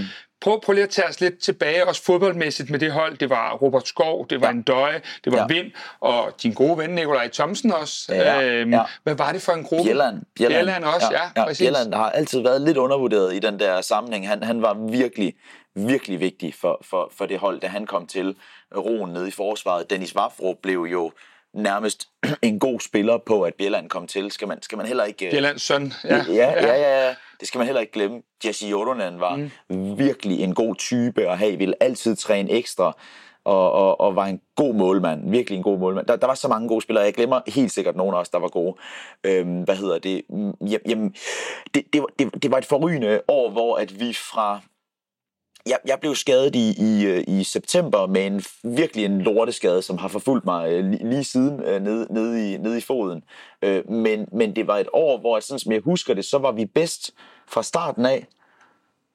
Prøv, 0.45 0.61
prøv 0.61 0.73
lige 0.73 0.83
at 0.83 0.89
tage 0.89 1.07
os 1.07 1.21
lidt 1.21 1.39
tilbage, 1.39 1.87
også 1.87 2.03
fodboldmæssigt 2.03 2.69
med 2.69 2.79
det 2.79 2.91
hold. 2.91 3.17
Det 3.17 3.29
var 3.29 3.53
Robert 3.53 3.87
Skov, 3.87 4.27
det 4.29 4.41
var 4.41 4.47
ja. 4.47 4.53
en 4.53 4.61
døje, 4.61 5.01
det 5.23 5.31
var 5.33 5.37
ja. 5.37 5.45
Vind, 5.45 5.71
og 5.99 6.33
din 6.43 6.53
gode 6.53 6.77
ven 6.77 6.89
Nikolaj 6.89 7.27
Thomsen 7.27 7.71
også. 7.73 8.13
Ja, 8.13 8.41
øhm, 8.43 8.73
ja. 8.73 8.81
Hvad 9.03 9.15
var 9.15 9.31
det 9.31 9.41
for 9.41 9.51
en 9.51 9.63
gruppe? 9.63 9.83
Bjelland. 9.83 10.21
Bjelland, 10.35 10.59
Bjelland 10.59 10.83
også, 10.83 11.07
ja, 11.11 11.21
ja, 11.21 11.29
ja 11.35 11.45
præcis. 11.45 11.65
Bjelland 11.65 11.93
har 11.93 12.09
altid 12.09 12.39
været 12.39 12.61
lidt 12.61 12.77
undervurderet 12.77 13.35
i 13.35 13.39
den 13.39 13.59
der 13.59 13.81
sammenhæng. 13.81 14.27
Han, 14.27 14.43
han 14.43 14.61
var 14.61 14.73
virkelig, 14.73 15.33
virkelig 15.75 16.19
vigtig 16.19 16.53
for, 16.53 16.81
for, 16.89 17.11
for 17.17 17.25
det 17.25 17.39
hold, 17.39 17.59
da 17.59 17.67
han 17.67 17.85
kom 17.85 18.07
til 18.07 18.35
roen 18.77 19.13
nede 19.13 19.27
i 19.27 19.31
forsvaret. 19.31 19.89
Dennis 19.89 20.15
Vafro 20.15 20.53
blev 20.63 20.87
jo 20.91 21.11
nærmest 21.53 22.07
en 22.41 22.59
god 22.59 22.79
spiller 22.79 23.17
på, 23.17 23.41
at 23.41 23.53
Bjelland 23.53 23.89
kom 23.89 24.07
til. 24.07 24.31
Skal 24.31 24.47
man, 24.47 24.61
skal 24.61 24.77
man 24.77 24.87
heller 24.87 25.03
ikke... 25.03 25.29
Bjellands 25.31 25.61
søn, 25.61 25.93
ja. 26.03 26.15
Ja, 26.15 26.33
ja, 26.33 26.65
ja, 26.65 27.07
ja. 27.07 27.15
Det 27.39 27.47
skal 27.47 27.59
man 27.59 27.65
heller 27.65 27.81
ikke 27.81 27.93
glemme. 27.93 28.21
Jesse 28.45 28.67
Jordanen 28.67 29.19
var 29.19 29.35
mm. 29.69 29.97
virkelig 29.97 30.39
en 30.39 30.53
god 30.53 30.75
type 30.75 31.27
at 31.27 31.37
have. 31.37 31.57
Ville 31.57 31.83
altid 31.83 32.15
træne 32.15 32.51
ekstra. 32.51 32.97
Og, 33.43 33.71
og, 33.71 34.01
og 34.01 34.15
var 34.15 34.25
en 34.25 34.41
god 34.55 34.73
målmand. 34.73 35.29
Virkelig 35.29 35.57
en 35.57 35.63
god 35.63 35.79
målmand. 35.79 36.05
Der, 36.05 36.15
der 36.15 36.27
var 36.27 36.33
så 36.33 36.47
mange 36.47 36.67
gode 36.67 36.81
spillere. 36.81 37.03
Jeg 37.03 37.13
glemmer 37.13 37.41
helt 37.47 37.71
sikkert 37.71 37.95
nogen 37.95 38.15
af 38.15 38.19
os, 38.19 38.29
der 38.29 38.39
var 38.39 38.47
gode. 38.47 38.75
Øhm, 39.23 39.61
hvad 39.61 39.75
hedder 39.75 39.99
det? 39.99 40.21
Jamen, 40.87 41.15
det, 41.73 41.83
det, 41.93 42.05
det, 42.19 42.43
det 42.43 42.51
var 42.51 42.57
et 42.57 42.65
forrygende 42.65 43.21
år, 43.27 43.49
hvor 43.49 43.75
at 43.75 43.99
vi 43.99 44.13
fra 44.13 44.61
jeg, 45.65 45.79
jeg 45.85 45.99
blev 45.99 46.15
skadet 46.15 46.55
i, 46.55 46.75
i, 46.77 47.05
øh, 47.05 47.23
i 47.27 47.43
september 47.43 48.07
med 48.07 48.27
en 48.27 48.43
virkelig 48.63 49.05
en 49.05 49.21
lorteskade, 49.21 49.81
som 49.81 49.97
har 49.97 50.07
forfulgt 50.07 50.45
mig 50.45 50.71
øh, 50.71 50.85
lige, 50.85 51.09
lige 51.09 51.23
siden 51.23 51.63
øh, 51.63 51.81
nede, 51.81 52.13
nede, 52.13 52.53
i, 52.53 52.57
nede 52.57 52.77
i 52.77 52.81
foden. 52.81 53.23
Øh, 53.61 53.89
men, 53.89 54.27
men 54.31 54.55
det 54.55 54.67
var 54.67 54.77
et 54.77 54.87
år, 54.93 55.19
hvor, 55.19 55.39
sådan 55.39 55.59
som 55.59 55.71
jeg 55.71 55.81
husker 55.81 56.13
det, 56.13 56.25
så 56.25 56.37
var 56.37 56.51
vi 56.51 56.65
bedst 56.65 57.13
fra 57.47 57.63
starten 57.63 58.05
af. 58.05 58.27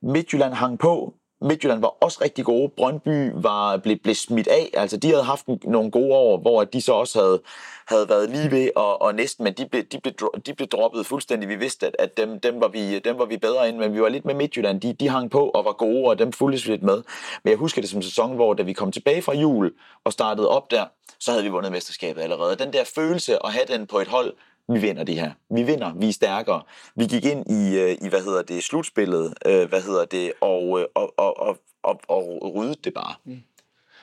Midtjylland 0.02 0.54
hang 0.54 0.78
på, 0.78 1.14
Midtjylland 1.42 1.80
var 1.80 1.94
også 2.00 2.18
rigtig 2.22 2.44
gode. 2.44 2.68
Brøndby 2.76 3.30
var 3.34 3.76
blev, 3.76 3.98
blev 3.98 4.14
smidt 4.14 4.48
af. 4.48 4.70
Altså, 4.74 4.96
de 4.96 5.08
havde 5.08 5.22
haft 5.22 5.44
nogle 5.64 5.90
gode 5.90 6.14
år, 6.14 6.38
hvor 6.38 6.64
de 6.64 6.82
så 6.82 6.92
også 6.92 7.20
havde, 7.20 7.40
havde 7.86 8.08
været 8.08 8.30
lige 8.30 8.50
ved 8.50 8.70
og, 8.76 9.02
og 9.02 9.14
næsten, 9.14 9.44
men 9.44 9.52
de 9.52 9.66
blev, 9.66 9.82
de, 9.84 10.00
blev, 10.00 10.14
de 10.46 10.54
blev 10.54 10.68
droppet 10.68 11.06
fuldstændig. 11.06 11.48
Vi 11.48 11.56
vidste, 11.56 11.86
at, 11.86 11.96
at 11.98 12.16
dem, 12.16 12.40
dem, 12.40 12.60
var 12.60 12.68
vi, 12.68 12.98
dem 12.98 13.18
var 13.18 13.24
vi 13.24 13.36
bedre 13.36 13.68
ind, 13.68 13.76
men 13.76 13.94
vi 13.94 14.02
var 14.02 14.08
lidt 14.08 14.24
med 14.24 14.34
Midtjylland. 14.34 14.80
De, 14.80 14.92
de 14.92 15.08
hang 15.08 15.30
på 15.30 15.48
og 15.48 15.64
var 15.64 15.72
gode, 15.72 16.08
og 16.08 16.18
dem 16.18 16.32
fulgtes 16.32 16.66
lidt 16.66 16.82
med. 16.82 17.02
Men 17.44 17.50
jeg 17.50 17.58
husker 17.58 17.80
det 17.80 17.90
som 17.90 18.02
sæson, 18.02 18.34
hvor 18.34 18.54
da 18.54 18.62
vi 18.62 18.72
kom 18.72 18.92
tilbage 18.92 19.22
fra 19.22 19.34
jul 19.34 19.72
og 20.04 20.12
startede 20.12 20.48
op 20.48 20.70
der, 20.70 20.84
så 21.20 21.30
havde 21.30 21.44
vi 21.44 21.50
vundet 21.50 21.72
mesterskabet 21.72 22.22
allerede. 22.22 22.56
Den 22.56 22.72
der 22.72 22.84
følelse 22.84 23.46
at 23.46 23.52
have 23.52 23.64
den 23.68 23.86
på 23.86 23.98
et 23.98 24.08
hold, 24.08 24.32
vi 24.68 24.78
vinder 24.78 25.04
det 25.04 25.14
her. 25.14 25.30
Vi 25.50 25.62
vinder, 25.62 25.92
vi 25.96 26.08
er 26.08 26.12
stærkere. 26.12 26.62
Vi 26.94 27.04
gik 27.04 27.24
ind 27.24 27.50
i, 27.50 27.78
øh, 27.78 27.96
i 28.02 28.08
hvad 28.08 28.24
hedder 28.24 28.42
det, 28.42 28.64
slutspillet, 28.64 29.34
øh, 29.46 29.68
hvad 29.68 29.82
hedder 29.82 30.04
det, 30.04 30.32
og, 30.40 30.80
øh, 30.80 30.86
og, 30.94 31.14
og, 31.16 31.40
og, 31.40 31.58
og, 31.82 32.00
og 32.08 32.52
ryddede 32.54 32.80
det 32.84 32.94
bare. 32.94 33.14
Mm. 33.24 33.42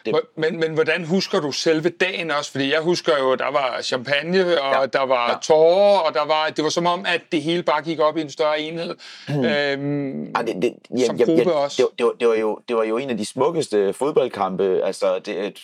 Det... 0.06 0.22
Men, 0.38 0.60
men 0.60 0.74
hvordan 0.74 1.06
husker 1.06 1.40
du 1.40 1.52
selve 1.52 1.90
dagen 1.90 2.32
også? 2.32 2.52
Fordi 2.52 2.74
jeg 2.74 2.82
husker 2.82 3.18
jo, 3.20 3.36
der 3.36 3.52
var 3.52 3.82
champagne, 3.82 4.62
og 4.62 4.82
ja. 4.82 4.86
der 4.86 5.06
var 5.06 5.30
ja. 5.30 5.38
tårer, 5.42 6.00
og 6.00 6.14
der 6.14 6.26
var, 6.26 6.50
det 6.50 6.64
var 6.64 6.70
som 6.70 6.86
om, 6.86 7.06
at 7.08 7.22
det 7.32 7.42
hele 7.42 7.64
bare 7.64 7.82
gik 7.82 8.00
op 8.00 8.18
i 8.18 8.22
en 8.22 8.30
større 8.30 8.62
enhed. 8.62 8.96
Mm. 9.30 9.46
Øhm, 9.46 10.24
ja, 10.24 10.42
det, 10.42 10.62
det, 10.62 10.74
ja, 11.00 11.06
som 11.06 11.18
gruppe 11.18 11.50
ja, 11.50 11.52
også. 11.52 11.82
Det, 11.82 11.98
det, 11.98 12.06
var, 12.06 12.12
det, 12.20 12.28
var 12.28 12.36
jo, 12.36 12.60
det 12.68 12.76
var 12.76 12.84
jo 12.84 12.98
en 12.98 13.10
af 13.10 13.18
de 13.18 13.26
smukkeste 13.26 13.94
fodboldkampe. 13.94 14.82
Altså, 14.84 15.20
det, 15.20 15.60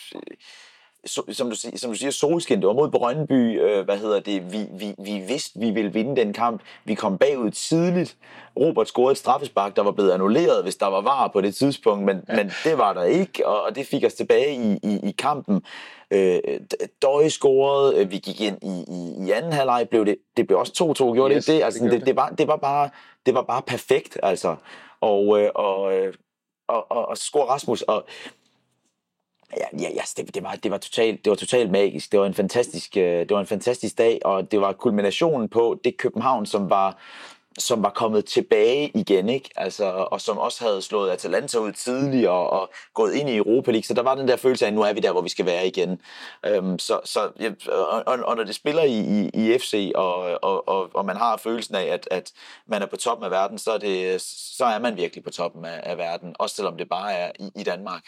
som 1.05 1.49
du, 1.49 1.55
som 1.55 1.89
du 1.91 1.95
siger, 1.95 2.11
solskin, 2.11 2.59
det 2.59 2.67
var 2.67 2.73
mod 2.73 2.91
Brøndby, 2.91 3.61
øh, 3.61 3.85
hvad 3.85 3.97
hedder 3.97 4.19
det, 4.19 4.53
vi, 4.53 4.65
vi, 4.71 4.95
vi 4.97 5.23
vidste, 5.27 5.59
vi 5.59 5.69
ville 5.69 5.93
vinde 5.93 6.15
den 6.15 6.33
kamp. 6.33 6.61
Vi 6.85 6.93
kom 6.93 7.17
bagud 7.17 7.51
tidligt. 7.51 8.17
Robert 8.59 8.87
scorede 8.87 9.11
et 9.11 9.17
straffespark, 9.17 9.75
der 9.75 9.81
var 9.81 9.91
blevet 9.91 10.11
annulleret, 10.11 10.63
hvis 10.63 10.75
der 10.75 10.85
var 10.85 11.01
var 11.01 11.27
på 11.33 11.41
det 11.41 11.55
tidspunkt, 11.55 12.05
men, 12.05 12.21
ja. 12.29 12.35
men 12.35 12.51
det 12.63 12.77
var 12.77 12.93
der 12.93 13.03
ikke, 13.03 13.47
og, 13.47 13.61
og 13.61 13.75
det 13.75 13.87
fik 13.87 14.03
os 14.05 14.13
tilbage 14.13 14.55
i, 14.55 14.79
i, 14.83 15.09
i 15.09 15.11
kampen. 15.11 15.61
Øh, 16.11 16.39
Døje 17.01 17.29
scorede, 17.29 17.97
øh, 17.97 18.11
vi 18.11 18.17
gik 18.17 18.41
ind 18.41 18.57
i, 18.61 18.85
i, 18.87 19.27
i 19.27 19.31
anden 19.31 19.53
halvleg, 19.53 19.87
blev 19.89 20.05
det, 20.05 20.15
det 20.37 20.47
blev 20.47 20.59
også 20.59 20.95
2-2, 20.99 21.13
gjorde 21.13 21.35
yes, 21.35 21.45
det 21.45 21.55
det? 21.55 21.63
Altså, 21.63 21.83
det, 21.83 21.91
det, 21.91 22.05
det, 22.05 22.15
var, 22.15 22.29
det, 22.29 22.47
var 22.47 22.57
bare, 22.57 22.89
det 23.25 23.33
var 23.33 23.41
bare 23.41 23.61
perfekt, 23.61 24.17
altså. 24.23 24.55
Og, 25.01 25.41
øh, 25.41 25.49
og, 25.55 25.93
øh, 25.93 26.13
og, 26.67 26.91
og, 26.91 27.07
og 27.07 27.17
score 27.17 27.45
Rasmus, 27.45 27.81
og 27.81 28.05
Ja, 29.57 29.65
ja, 29.73 29.89
ja 29.89 29.99
altså, 29.99 30.13
det, 30.17 30.35
det, 30.35 30.43
var, 30.43 30.55
det, 30.63 30.71
var 30.71 30.77
totalt, 30.77 31.25
det 31.25 31.29
var 31.29 31.35
totalt 31.35 31.71
magisk. 31.71 32.11
Det 32.11 32.19
var, 32.19 32.25
en 32.25 32.33
fantastisk, 32.33 32.97
øh, 32.97 33.19
det 33.19 33.31
var 33.31 33.39
en 33.39 33.47
fantastisk 33.47 33.97
dag, 33.97 34.19
og 34.25 34.51
det 34.51 34.61
var 34.61 34.73
kulminationen 34.73 35.49
på 35.49 35.79
det 35.83 35.97
København, 35.97 36.45
som 36.45 36.69
var, 36.69 36.97
som 37.57 37.83
var 37.83 37.89
kommet 37.89 38.25
tilbage 38.25 38.91
igen, 38.97 39.29
ikke? 39.29 39.49
Altså, 39.55 39.85
og 39.85 40.21
som 40.21 40.37
også 40.37 40.63
havde 40.63 40.81
slået 40.81 41.11
Atalanta 41.11 41.57
ud 41.57 41.71
tidligere 41.71 42.31
og, 42.31 42.49
og 42.49 42.69
gået 42.93 43.13
ind 43.13 43.29
i 43.29 43.37
Europa 43.37 43.71
League. 43.71 43.83
Så 43.83 43.93
der 43.93 44.01
var 44.01 44.15
den 44.15 44.27
der 44.27 44.35
følelse 44.35 44.65
af, 44.65 44.69
at 44.69 44.73
nu 44.73 44.81
er 44.81 44.93
vi 44.93 44.99
der, 44.99 45.11
hvor 45.11 45.21
vi 45.21 45.29
skal 45.29 45.45
være 45.45 45.67
igen. 45.67 46.01
Øhm, 46.45 46.79
så, 46.79 46.99
så, 47.05 47.19
og, 48.05 48.19
og 48.25 48.35
når 48.35 48.43
det 48.43 48.55
spiller 48.55 48.83
i, 48.83 48.99
i, 48.99 49.29
i 49.33 49.57
FC, 49.57 49.91
og, 49.95 50.15
og, 50.43 50.67
og, 50.67 50.89
og 50.93 51.05
man 51.05 51.17
har 51.17 51.37
følelsen 51.37 51.75
af, 51.75 51.85
at, 51.85 52.07
at 52.11 52.31
man 52.67 52.81
er 52.81 52.85
på 52.85 52.97
toppen 52.97 53.25
af 53.25 53.31
verden, 53.31 53.57
så 53.57 53.71
er, 53.71 53.77
det, 53.77 54.21
så 54.57 54.65
er 54.65 54.79
man 54.79 54.97
virkelig 54.97 55.23
på 55.23 55.31
toppen 55.31 55.65
af, 55.65 55.79
af 55.83 55.97
verden. 55.97 56.35
Også 56.39 56.55
selvom 56.55 56.77
det 56.77 56.89
bare 56.89 57.13
er 57.13 57.31
i, 57.39 57.51
i 57.55 57.63
Danmark. 57.63 58.03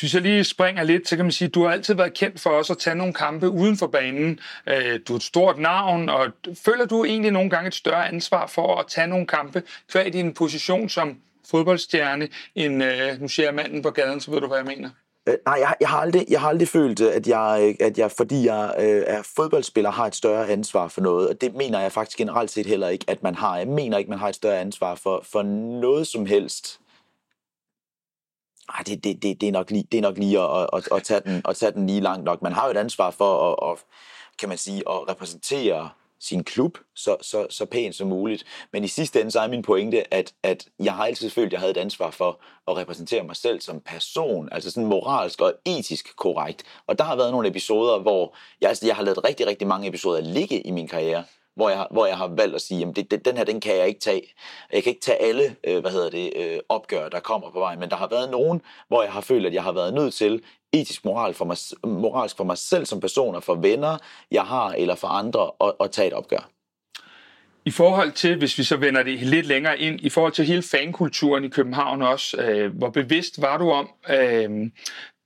Hvis 0.00 0.14
jeg 0.14 0.22
lige 0.22 0.44
springer 0.44 0.82
lidt, 0.82 1.08
så 1.08 1.16
kan 1.16 1.24
man 1.24 1.32
sige, 1.32 1.48
at 1.48 1.54
du 1.54 1.64
har 1.64 1.72
altid 1.72 1.94
været 1.94 2.14
kendt 2.14 2.40
for 2.40 2.50
os 2.50 2.70
at 2.70 2.78
tage 2.78 2.96
nogle 2.96 3.14
kampe 3.14 3.48
uden 3.48 3.76
for 3.76 3.86
banen. 3.86 4.40
Øh, 4.66 5.00
du 5.08 5.12
er 5.12 5.16
et 5.16 5.22
stort 5.22 5.58
navn, 5.58 6.08
og 6.08 6.26
føler 6.64 6.86
du 6.86 7.04
egentlig 7.04 7.30
nogle 7.30 7.50
gange 7.50 7.68
et 7.68 7.74
større 7.74 8.08
ansvar 8.08 8.46
for 8.46 8.76
at 8.76 8.86
tage 8.88 9.06
nogle 9.06 9.26
kampe, 9.26 9.62
kvad 9.90 10.10
din 10.10 10.34
position 10.34 10.88
som 10.88 11.16
fodboldstjerne, 11.50 12.28
end, 12.54 12.84
øh, 12.84 13.20
nu 13.20 13.28
siger 13.28 13.46
jeg 13.46 13.54
manden 13.54 13.82
på 13.82 13.90
gaden, 13.90 14.20
så 14.20 14.30
ved 14.30 14.40
du, 14.40 14.46
hvad 14.46 14.58
jeg 14.58 14.66
mener? 14.66 14.90
Øh, 15.28 15.34
nej, 15.46 15.56
jeg, 15.60 15.74
jeg, 15.80 15.88
har 15.88 16.00
aldrig, 16.00 16.26
jeg 16.30 16.40
har 16.40 16.48
aldrig 16.48 16.68
følt, 16.68 17.00
at 17.00 17.26
jeg, 17.26 17.76
at 17.80 17.98
jeg 17.98 18.10
fordi 18.10 18.46
jeg 18.46 18.74
øh, 18.78 19.02
er 19.06 19.22
fodboldspiller, 19.36 19.90
har 19.90 20.06
et 20.06 20.14
større 20.14 20.48
ansvar 20.48 20.88
for 20.88 21.00
noget. 21.00 21.28
Og 21.28 21.40
det 21.40 21.54
mener 21.54 21.80
jeg 21.80 21.92
faktisk 21.92 22.18
generelt 22.18 22.50
set 22.50 22.66
heller 22.66 22.88
ikke, 22.88 23.04
at 23.08 23.22
man 23.22 23.34
har. 23.34 23.58
Jeg 23.58 23.68
mener 23.68 23.98
ikke, 23.98 24.10
man 24.10 24.18
har 24.18 24.28
et 24.28 24.34
større 24.34 24.60
ansvar 24.60 24.94
for, 24.94 25.24
for 25.32 25.42
noget 25.80 26.06
som 26.06 26.26
helst. 26.26 26.80
Ej, 28.74 28.82
det, 28.86 29.04
det, 29.04 29.22
det, 29.22 29.40
det, 29.40 29.48
er 29.48 29.52
nok 29.52 29.70
lige, 29.70 29.86
det 29.92 29.98
er 29.98 30.02
nok 30.02 30.18
lige 30.18 30.40
at, 30.40 30.68
at, 30.72 30.88
at, 30.92 31.02
tage 31.02 31.20
den, 31.20 31.42
at 31.48 31.56
tage 31.56 31.72
den 31.72 31.86
lige 31.86 32.00
langt 32.00 32.24
nok. 32.24 32.42
Man 32.42 32.52
har 32.52 32.64
jo 32.64 32.70
et 32.70 32.76
ansvar 32.76 33.10
for 33.10 33.52
at, 33.52 33.72
at 33.72 33.84
kan 34.38 34.48
man 34.48 34.58
sige, 34.58 34.78
at 34.78 35.08
repræsentere 35.08 35.90
sin 36.20 36.44
klub 36.44 36.78
så, 36.94 37.16
så, 37.20 37.46
så 37.50 37.66
pænt 37.66 37.94
som 37.94 38.08
muligt. 38.08 38.44
Men 38.72 38.84
i 38.84 38.88
sidste 38.88 39.20
ende 39.20 39.30
så 39.30 39.40
er 39.40 39.48
min 39.48 39.62
pointe, 39.62 40.14
at, 40.14 40.32
at 40.42 40.68
jeg 40.78 40.94
har 40.94 41.06
altid 41.06 41.30
følt, 41.30 41.46
at 41.46 41.52
jeg 41.52 41.60
havde 41.60 41.70
et 41.70 41.76
ansvar 41.76 42.10
for 42.10 42.40
at 42.68 42.76
repræsentere 42.76 43.22
mig 43.22 43.36
selv 43.36 43.60
som 43.60 43.80
person, 43.80 44.48
altså 44.52 44.70
sådan 44.70 44.86
moralsk 44.86 45.40
og 45.40 45.54
etisk 45.64 46.16
korrekt. 46.16 46.62
Og 46.86 46.98
der 46.98 47.04
har 47.04 47.16
været 47.16 47.32
nogle 47.32 47.48
episoder, 47.48 47.98
hvor 47.98 48.34
jeg, 48.60 48.68
altså, 48.68 48.86
jeg 48.86 48.96
har 48.96 49.02
lavet 49.02 49.24
rigtig, 49.24 49.46
rigtig 49.46 49.68
mange 49.68 49.88
episoder 49.88 50.20
ligge 50.20 50.60
i 50.60 50.70
min 50.70 50.88
karriere, 50.88 51.24
hvor 51.56 51.68
jeg, 51.68 51.86
hvor 51.90 52.06
jeg 52.06 52.16
har 52.16 52.26
valgt 52.26 52.54
at 52.54 52.60
sige, 52.60 52.86
at 52.86 52.96
det, 52.96 53.10
det, 53.10 53.24
den 53.24 53.36
her, 53.36 53.44
den 53.44 53.60
kan 53.60 53.76
jeg 53.76 53.88
ikke 53.88 54.00
tage. 54.00 54.34
Jeg 54.72 54.82
kan 54.82 54.90
ikke 54.90 55.02
tage 55.02 55.22
alle, 55.22 55.56
øh, 55.64 55.80
hvad 55.80 55.90
hedder 55.90 56.10
det, 56.10 56.32
øh, 56.36 56.58
opgør, 56.68 57.08
der 57.08 57.20
kommer 57.20 57.50
på 57.50 57.58
vejen, 57.58 57.80
men 57.80 57.90
der 57.90 57.96
har 57.96 58.08
været 58.08 58.30
nogen, 58.30 58.62
hvor 58.88 59.02
jeg 59.02 59.12
har 59.12 59.20
følt, 59.20 59.46
at 59.46 59.54
jeg 59.54 59.62
har 59.62 59.72
været 59.72 59.94
nødt 59.94 60.14
til 60.14 60.42
etisk 60.72 61.04
moral 61.04 61.34
for 61.34 61.44
mig, 61.44 61.56
moralsk 61.84 62.36
for 62.36 62.44
mig 62.44 62.58
selv 62.58 62.86
som 62.86 63.00
person 63.00 63.34
og 63.34 63.42
for 63.42 63.54
venner, 63.54 63.98
jeg 64.30 64.42
har, 64.42 64.72
eller 64.72 64.94
for 64.94 65.08
andre, 65.08 65.50
at, 65.60 65.72
at 65.80 65.90
tage 65.90 66.08
et 66.08 66.12
opgør. 66.12 66.48
I 67.64 67.70
forhold 67.70 68.12
til, 68.12 68.38
hvis 68.38 68.58
vi 68.58 68.62
så 68.62 68.76
vender 68.76 69.02
det 69.02 69.18
lidt 69.18 69.46
længere 69.46 69.78
ind, 69.78 70.00
i 70.00 70.08
forhold 70.08 70.32
til 70.32 70.44
hele 70.44 70.62
fankulturen 70.62 71.44
i 71.44 71.48
København 71.48 72.02
også, 72.02 72.36
øh, 72.40 72.76
hvor 72.76 72.90
bevidst 72.90 73.42
var 73.42 73.58
du 73.58 73.70
om, 73.70 73.88
øh, 74.10 74.70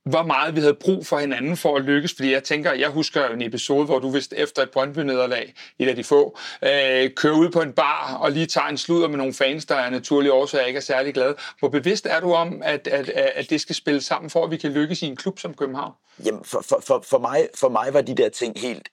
hvor 0.09 0.23
meget 0.23 0.55
vi 0.55 0.59
havde 0.59 0.73
brug 0.73 1.05
for 1.05 1.19
hinanden 1.19 1.57
for 1.57 1.75
at 1.75 1.83
lykkes, 1.83 2.13
fordi 2.13 2.31
jeg 2.31 2.43
tænker, 2.43 2.73
jeg 2.73 2.89
husker 2.89 3.27
en 3.27 3.41
episode, 3.41 3.85
hvor 3.85 3.99
du 3.99 4.09
vist 4.09 4.33
efter 4.37 4.61
et 4.61 4.69
Brøndby-nederlag, 4.69 5.53
et 5.79 5.87
af 5.87 5.95
de 5.95 6.03
få, 6.03 6.37
øh, 6.61 7.09
kører 7.15 7.33
ud 7.33 7.49
på 7.49 7.61
en 7.61 7.73
bar 7.73 8.17
og 8.21 8.31
lige 8.31 8.45
tager 8.45 8.67
en 8.67 8.77
sludder 8.77 9.07
med 9.07 9.17
nogle 9.17 9.33
fans, 9.33 9.65
der 9.65 9.75
er 9.75 9.89
naturlige 9.89 10.33
årsager 10.33 10.65
ikke 10.65 10.77
er 10.77 10.81
særlig 10.81 11.13
glade. 11.13 11.35
Hvor 11.59 11.69
bevidst 11.69 12.05
er 12.05 12.19
du 12.19 12.33
om, 12.33 12.61
at, 12.63 12.87
at, 12.87 13.09
at 13.09 13.49
det 13.49 13.61
skal 13.61 13.75
spille 13.75 14.01
sammen, 14.01 14.29
for 14.29 14.45
at 14.45 14.51
vi 14.51 14.57
kan 14.57 14.71
lykkes 14.71 15.01
i 15.01 15.05
en 15.05 15.15
klub 15.15 15.39
som 15.39 15.53
København? 15.53 15.93
Jamen, 16.25 16.43
for, 16.43 16.63
for, 16.69 16.83
for, 16.87 17.03
for, 17.09 17.19
mig, 17.19 17.47
for 17.55 17.69
mig 17.69 17.93
var 17.93 18.01
de 18.01 18.15
der 18.15 18.29
ting 18.29 18.59
helt 18.59 18.89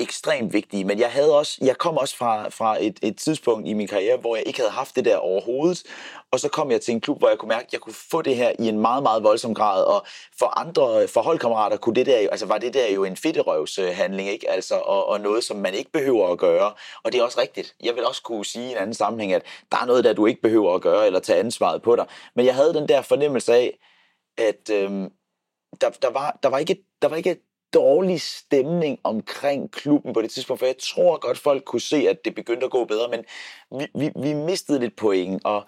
ekstremt 0.00 0.52
vigtige, 0.52 0.84
men 0.84 0.98
jeg 0.98 1.10
havde 1.10 1.38
også, 1.38 1.58
jeg 1.60 1.78
kom 1.78 1.96
også 1.96 2.16
fra, 2.16 2.48
fra 2.48 2.76
et, 2.80 2.98
et 3.02 3.16
tidspunkt 3.16 3.68
i 3.68 3.72
min 3.72 3.88
karriere, 3.88 4.16
hvor 4.16 4.36
jeg 4.36 4.46
ikke 4.46 4.58
havde 4.58 4.70
haft 4.70 4.96
det 4.96 5.04
der 5.04 5.16
overhovedet, 5.16 5.82
og 6.30 6.40
så 6.40 6.48
kom 6.48 6.70
jeg 6.70 6.80
til 6.80 6.94
en 6.94 7.00
klub, 7.00 7.18
hvor 7.18 7.28
jeg 7.28 7.38
kunne 7.38 7.48
mærke, 7.48 7.66
at 7.66 7.72
jeg 7.72 7.80
kunne 7.80 7.94
få 8.10 8.22
det 8.22 8.36
her 8.36 8.52
i 8.58 8.68
en 8.68 8.78
meget, 8.78 9.02
meget 9.02 9.22
voldsom 9.22 9.54
grad, 9.54 9.84
og 9.84 10.06
for 10.38 10.58
andre, 10.58 11.08
for 11.08 11.22
holdkammerater 11.22 11.76
kunne 11.76 11.94
det 11.94 12.06
der, 12.06 12.16
altså 12.16 12.46
var 12.46 12.58
det 12.58 12.74
der 12.74 12.90
jo 12.90 13.04
en 13.04 13.16
fedterøvshandling, 13.16 14.28
ikke? 14.28 14.50
Altså, 14.50 14.74
og, 14.74 15.06
og 15.06 15.20
noget, 15.20 15.44
som 15.44 15.56
man 15.56 15.74
ikke 15.74 15.92
behøver 15.92 16.28
at 16.28 16.38
gøre, 16.38 16.72
og 17.04 17.12
det 17.12 17.20
er 17.20 17.24
også 17.24 17.40
rigtigt. 17.40 17.74
Jeg 17.82 17.94
vil 17.94 18.06
også 18.06 18.22
kunne 18.22 18.44
sige 18.44 18.68
i 18.68 18.70
en 18.70 18.76
anden 18.76 18.94
sammenhæng, 18.94 19.32
at 19.32 19.42
der 19.72 19.78
er 19.78 19.86
noget, 19.86 20.04
der 20.04 20.12
du 20.12 20.26
ikke 20.26 20.42
behøver 20.42 20.74
at 20.74 20.80
gøre, 20.80 21.06
eller 21.06 21.20
tage 21.20 21.38
ansvaret 21.38 21.82
på 21.82 21.96
dig, 21.96 22.06
men 22.36 22.46
jeg 22.46 22.54
havde 22.54 22.74
den 22.74 22.88
der 22.88 23.02
fornemmelse 23.02 23.54
af, 23.54 23.78
at 24.38 24.70
øhm, 24.70 25.10
der, 25.80 25.90
der, 25.90 26.10
var, 26.10 26.38
der, 26.42 26.48
var 26.48 26.58
ikke, 26.58 26.84
der 27.02 27.08
var 27.08 27.16
ikke 27.16 27.51
dårlig 27.74 28.20
stemning 28.20 28.98
omkring 29.04 29.72
klubben 29.72 30.12
på 30.12 30.22
det 30.22 30.30
tidspunkt, 30.30 30.58
for 30.58 30.66
jeg 30.66 30.78
tror 30.78 31.18
godt, 31.18 31.38
folk 31.38 31.64
kunne 31.64 31.80
se, 31.80 32.08
at 32.08 32.24
det 32.24 32.34
begyndte 32.34 32.64
at 32.64 32.70
gå 32.70 32.84
bedre, 32.84 33.08
men 33.08 33.24
vi, 33.80 33.86
vi, 33.94 34.10
vi 34.22 34.34
mistede 34.34 34.80
lidt 34.80 34.96
point, 34.96 35.44
og 35.44 35.64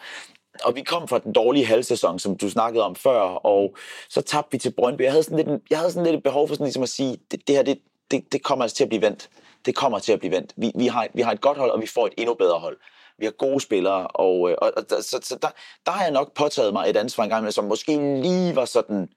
og 0.64 0.74
vi 0.74 0.82
kom 0.82 1.08
fra 1.08 1.18
den 1.18 1.32
dårlige 1.32 1.66
halvsæson, 1.66 2.18
som 2.18 2.36
du 2.36 2.50
snakkede 2.50 2.84
om 2.84 2.96
før, 2.96 3.20
og 3.20 3.76
så 4.08 4.22
tabte 4.22 4.52
vi 4.52 4.58
til 4.58 4.70
Brøndby. 4.70 5.02
Jeg 5.02 5.10
havde 5.10 5.22
sådan 5.22 5.36
lidt, 5.36 5.62
jeg 5.70 5.78
havde 5.78 5.92
sådan 5.92 6.04
lidt 6.04 6.16
et 6.16 6.22
behov 6.22 6.48
for 6.48 6.54
sådan 6.54 6.64
ligesom 6.64 6.82
at 6.82 6.88
sige, 6.88 7.16
det, 7.30 7.48
det 7.48 7.56
her, 7.56 7.62
det, 7.62 7.78
det, 8.10 8.32
det 8.32 8.42
kommer 8.42 8.64
altså 8.64 8.76
til 8.76 8.84
at 8.84 8.88
blive 8.88 9.02
vendt. 9.02 9.30
Det 9.66 9.74
kommer 9.74 9.98
til 9.98 10.12
at 10.12 10.18
blive 10.18 10.32
vendt. 10.32 10.52
Vi, 10.56 10.72
vi, 10.74 10.86
har, 10.86 11.08
vi 11.14 11.22
har 11.22 11.32
et 11.32 11.40
godt 11.40 11.58
hold, 11.58 11.70
og 11.70 11.80
vi 11.80 11.86
får 11.86 12.06
et 12.06 12.12
endnu 12.18 12.34
bedre 12.34 12.58
hold. 12.58 12.76
Vi 13.18 13.24
har 13.24 13.32
gode 13.32 13.60
spillere, 13.60 14.06
og, 14.06 14.50
øh, 14.50 14.56
og, 14.62 14.72
og 14.76 14.84
så, 15.02 15.18
så 15.22 15.38
der, 15.42 15.48
der 15.86 15.92
har 15.92 16.02
jeg 16.02 16.12
nok 16.12 16.34
påtaget 16.34 16.72
mig 16.72 16.90
et 16.90 16.96
ansvar 16.96 17.24
engang, 17.24 17.52
som 17.52 17.64
måske 17.64 18.20
lige 18.22 18.56
var 18.56 18.64
sådan, 18.64 19.08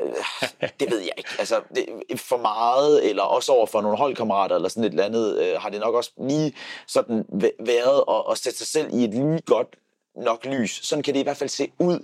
Øh, 0.00 0.68
det 0.80 0.90
ved 0.90 0.98
jeg 0.98 1.12
ikke. 1.16 1.30
Altså, 1.38 1.60
det, 1.74 1.86
for 2.20 2.36
meget, 2.36 3.08
eller 3.10 3.22
også 3.22 3.52
over 3.52 3.66
for 3.66 3.80
nogle 3.80 3.96
holdkammerater, 3.96 4.56
eller 4.56 4.68
sådan 4.68 4.84
et 4.84 4.90
eller 4.90 5.04
andet, 5.04 5.38
øh, 5.38 5.60
har 5.60 5.68
det 5.68 5.80
nok 5.80 5.94
også 5.94 6.10
lige 6.28 6.52
sådan 6.86 7.24
været 7.60 8.04
at, 8.10 8.22
at 8.30 8.38
sætte 8.38 8.58
sig 8.58 8.66
selv 8.66 8.90
i 8.92 9.04
et 9.04 9.10
lige 9.10 9.40
godt 9.46 9.76
nok 10.16 10.44
lys. 10.44 10.86
Sådan 10.86 11.02
kan 11.02 11.14
det 11.14 11.20
i 11.20 11.22
hvert 11.22 11.36
fald 11.36 11.50
se 11.50 11.70
ud. 11.78 11.98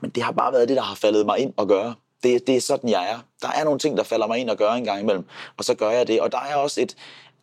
Men 0.00 0.10
det 0.10 0.22
har 0.22 0.32
bare 0.32 0.52
været 0.52 0.68
det, 0.68 0.76
der 0.76 0.82
har 0.82 0.94
faldet 0.94 1.26
mig 1.26 1.38
ind 1.38 1.54
at 1.58 1.68
gøre. 1.68 1.94
Det, 2.22 2.46
det 2.46 2.56
er 2.56 2.60
sådan, 2.60 2.90
jeg 2.90 3.10
er. 3.10 3.18
Der 3.42 3.48
er 3.48 3.64
nogle 3.64 3.78
ting, 3.78 3.96
der 3.96 4.02
falder 4.02 4.26
mig 4.26 4.38
ind 4.38 4.50
at 4.50 4.58
gøre 4.58 4.78
en 4.78 4.84
gang 4.84 5.00
imellem, 5.00 5.24
og 5.56 5.64
så 5.64 5.74
gør 5.74 5.90
jeg 5.90 6.08
det. 6.08 6.20
Og 6.20 6.32
der 6.32 6.40
er 6.40 6.56
også 6.56 6.80
et, 6.80 6.96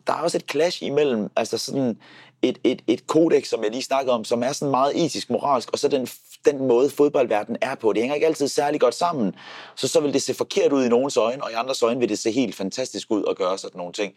der 0.06 0.12
er 0.12 0.20
også 0.20 0.38
et 0.38 0.50
clash 0.50 0.82
imellem, 0.84 1.30
altså 1.36 1.58
sådan 1.58 1.98
et, 2.42 2.58
et, 2.64 2.82
et 2.86 3.06
kodex, 3.06 3.48
som 3.48 3.62
jeg 3.62 3.70
lige 3.70 3.82
snakkede 3.82 4.14
om, 4.14 4.24
som 4.24 4.42
er 4.42 4.52
sådan 4.52 4.70
meget 4.70 5.04
etisk, 5.04 5.30
moralsk, 5.30 5.70
og 5.72 5.78
så 5.78 5.88
den, 5.88 6.08
den 6.44 6.66
måde 6.66 6.90
fodboldverden 6.90 7.56
er 7.60 7.74
på. 7.74 7.92
Det 7.92 8.02
hænger 8.02 8.14
ikke 8.14 8.26
altid 8.26 8.48
særlig 8.48 8.80
godt 8.80 8.94
sammen. 8.94 9.34
Så 9.76 9.88
så 9.88 10.00
vil 10.00 10.12
det 10.12 10.22
se 10.22 10.34
forkert 10.34 10.72
ud 10.72 10.84
i 10.84 10.88
nogens 10.88 11.16
øjne, 11.16 11.44
og 11.44 11.50
i 11.50 11.54
andres 11.54 11.82
øjne 11.82 12.00
vil 12.00 12.08
det 12.08 12.18
se 12.18 12.30
helt 12.30 12.54
fantastisk 12.54 13.10
ud 13.10 13.24
at 13.30 13.36
gøre 13.36 13.58
sådan 13.58 13.78
nogle 13.78 13.92
ting. 13.92 14.14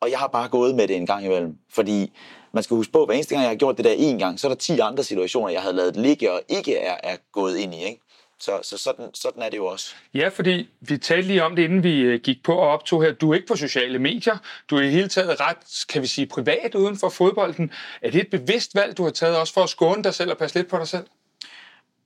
Og 0.00 0.10
jeg 0.10 0.18
har 0.18 0.26
bare 0.26 0.48
gået 0.48 0.74
med 0.74 0.88
det 0.88 0.96
en 0.96 1.06
gang 1.06 1.24
imellem, 1.24 1.56
fordi 1.70 2.12
man 2.52 2.62
skal 2.62 2.76
huske 2.76 2.92
på, 2.92 3.02
at 3.02 3.08
hver 3.08 3.14
eneste 3.14 3.34
gang, 3.34 3.42
jeg 3.42 3.50
har 3.50 3.56
gjort 3.56 3.76
det 3.76 3.84
der 3.84 3.94
en 3.98 4.18
gang, 4.18 4.40
så 4.40 4.46
er 4.46 4.48
der 4.48 4.56
10 4.56 4.78
andre 4.78 5.04
situationer, 5.04 5.48
jeg 5.48 5.62
havde 5.62 5.76
lavet 5.76 5.96
ligge 5.96 6.32
og 6.32 6.42
ikke 6.48 6.76
er, 6.76 6.96
er 7.02 7.16
gået 7.32 7.56
ind 7.56 7.74
i. 7.74 7.84
Ikke? 7.84 8.00
Så, 8.40 8.60
så 8.62 8.78
sådan, 8.78 9.10
sådan 9.14 9.42
er 9.42 9.48
det 9.48 9.56
jo 9.56 9.66
også. 9.66 9.94
Ja, 10.14 10.28
fordi 10.28 10.68
vi 10.80 10.98
talte 10.98 11.28
lige 11.28 11.44
om 11.44 11.56
det, 11.56 11.62
inden 11.62 11.82
vi 11.82 12.00
øh, 12.00 12.20
gik 12.20 12.42
på 12.44 12.54
og 12.54 12.68
optog 12.68 13.02
her. 13.02 13.12
Du 13.12 13.30
er 13.30 13.34
ikke 13.34 13.46
på 13.46 13.56
sociale 13.56 13.98
medier. 13.98 14.36
Du 14.70 14.76
er 14.76 14.80
i 14.80 14.90
hele 14.90 15.08
taget 15.08 15.40
ret, 15.40 15.56
kan 15.88 16.02
vi 16.02 16.06
sige, 16.06 16.26
privat 16.26 16.74
uden 16.74 16.98
for 16.98 17.08
fodbolden. 17.08 17.72
Er 18.02 18.10
det 18.10 18.20
et 18.20 18.30
bevidst 18.30 18.74
valg, 18.74 18.96
du 18.96 19.04
har 19.04 19.10
taget 19.10 19.36
også 19.36 19.52
for 19.52 19.62
at 19.62 19.68
skåne 19.68 20.04
dig 20.04 20.14
selv 20.14 20.30
og 20.30 20.38
passe 20.38 20.56
lidt 20.56 20.68
på 20.68 20.78
dig 20.78 20.88
selv? 20.88 21.06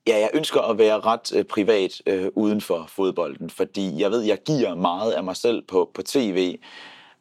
Ja, 0.07 0.19
jeg 0.19 0.31
ønsker 0.35 0.61
at 0.61 0.79
være 0.79 1.01
ret 1.01 1.37
øh, 1.37 1.45
privat 1.45 2.03
øh, 2.07 2.27
uden 2.35 2.61
for 2.61 2.87
fodbolden, 2.89 3.51
fordi 3.51 4.01
jeg 4.01 4.11
ved, 4.11 4.21
jeg 4.21 4.39
giver 4.47 4.75
meget 4.75 5.13
af 5.13 5.25
mig 5.25 5.37
selv 5.37 5.63
på, 5.63 5.91
på 5.95 6.03
tv 6.03 6.59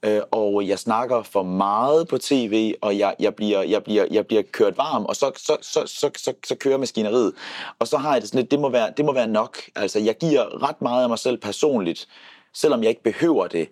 øh, 0.04 0.22
og 0.32 0.68
jeg 0.68 0.80
snakker 0.80 1.24
for 1.24 1.44
meget 1.44 2.08
på 2.08 2.18
tv, 2.18 2.74
og 2.82 2.98
jeg, 2.98 3.16
jeg, 3.20 3.36
bliver, 3.36 3.62
jeg, 3.62 3.84
bliver, 3.84 4.06
jeg 4.12 4.28
bliver 4.28 4.42
kørt 4.52 4.78
varm, 4.78 5.06
og 5.06 5.16
så, 5.16 5.32
så, 5.36 5.58
så, 5.62 5.84
så, 5.86 6.12
så, 6.18 6.34
så 6.46 6.56
kører 6.56 6.78
maskineriet. 6.78 7.34
Og 7.80 7.88
så 7.88 7.98
har 7.98 8.13
jeg 8.13 8.22
det 8.22 8.30
sådan 8.30 8.40
lidt, 8.40 8.52
det 8.52 8.60
må 8.60 8.70
være, 8.70 8.94
det 8.98 9.06
må 9.06 9.13
være 9.13 9.28
nok. 9.28 9.58
Altså, 9.75 10.00
jeg 10.00 10.18
giver 10.18 10.70
ret 10.70 10.82
meget 10.82 11.04
af 11.04 11.10
mig 11.10 11.20
selv 11.20 11.38
personligt, 11.38 12.08
selvom 12.54 12.82
jeg 12.82 12.90
ikke 12.90 13.04
behøver 13.04 13.48
det. 13.48 13.70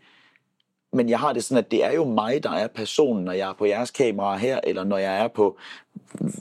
Men 0.94 1.10
jeg 1.10 1.20
har 1.20 1.34
det 1.34 1.44
sådan, 1.44 1.64
at 1.64 1.72
det 1.72 1.84
er 1.84 1.92
jo 1.92 2.06
mig, 2.06 2.44
der 2.44 2.52
er 2.52 2.68
personen, 2.68 3.26
når 3.26 3.32
jeg 3.32 3.50
er 3.50 3.54
på 3.54 3.66
jeres 3.66 3.92
kamera 3.92 4.38
her, 4.38 4.60
eller 4.64 4.84
når 4.84 4.98
jeg 4.98 5.24
er 5.24 5.28
på 5.28 5.58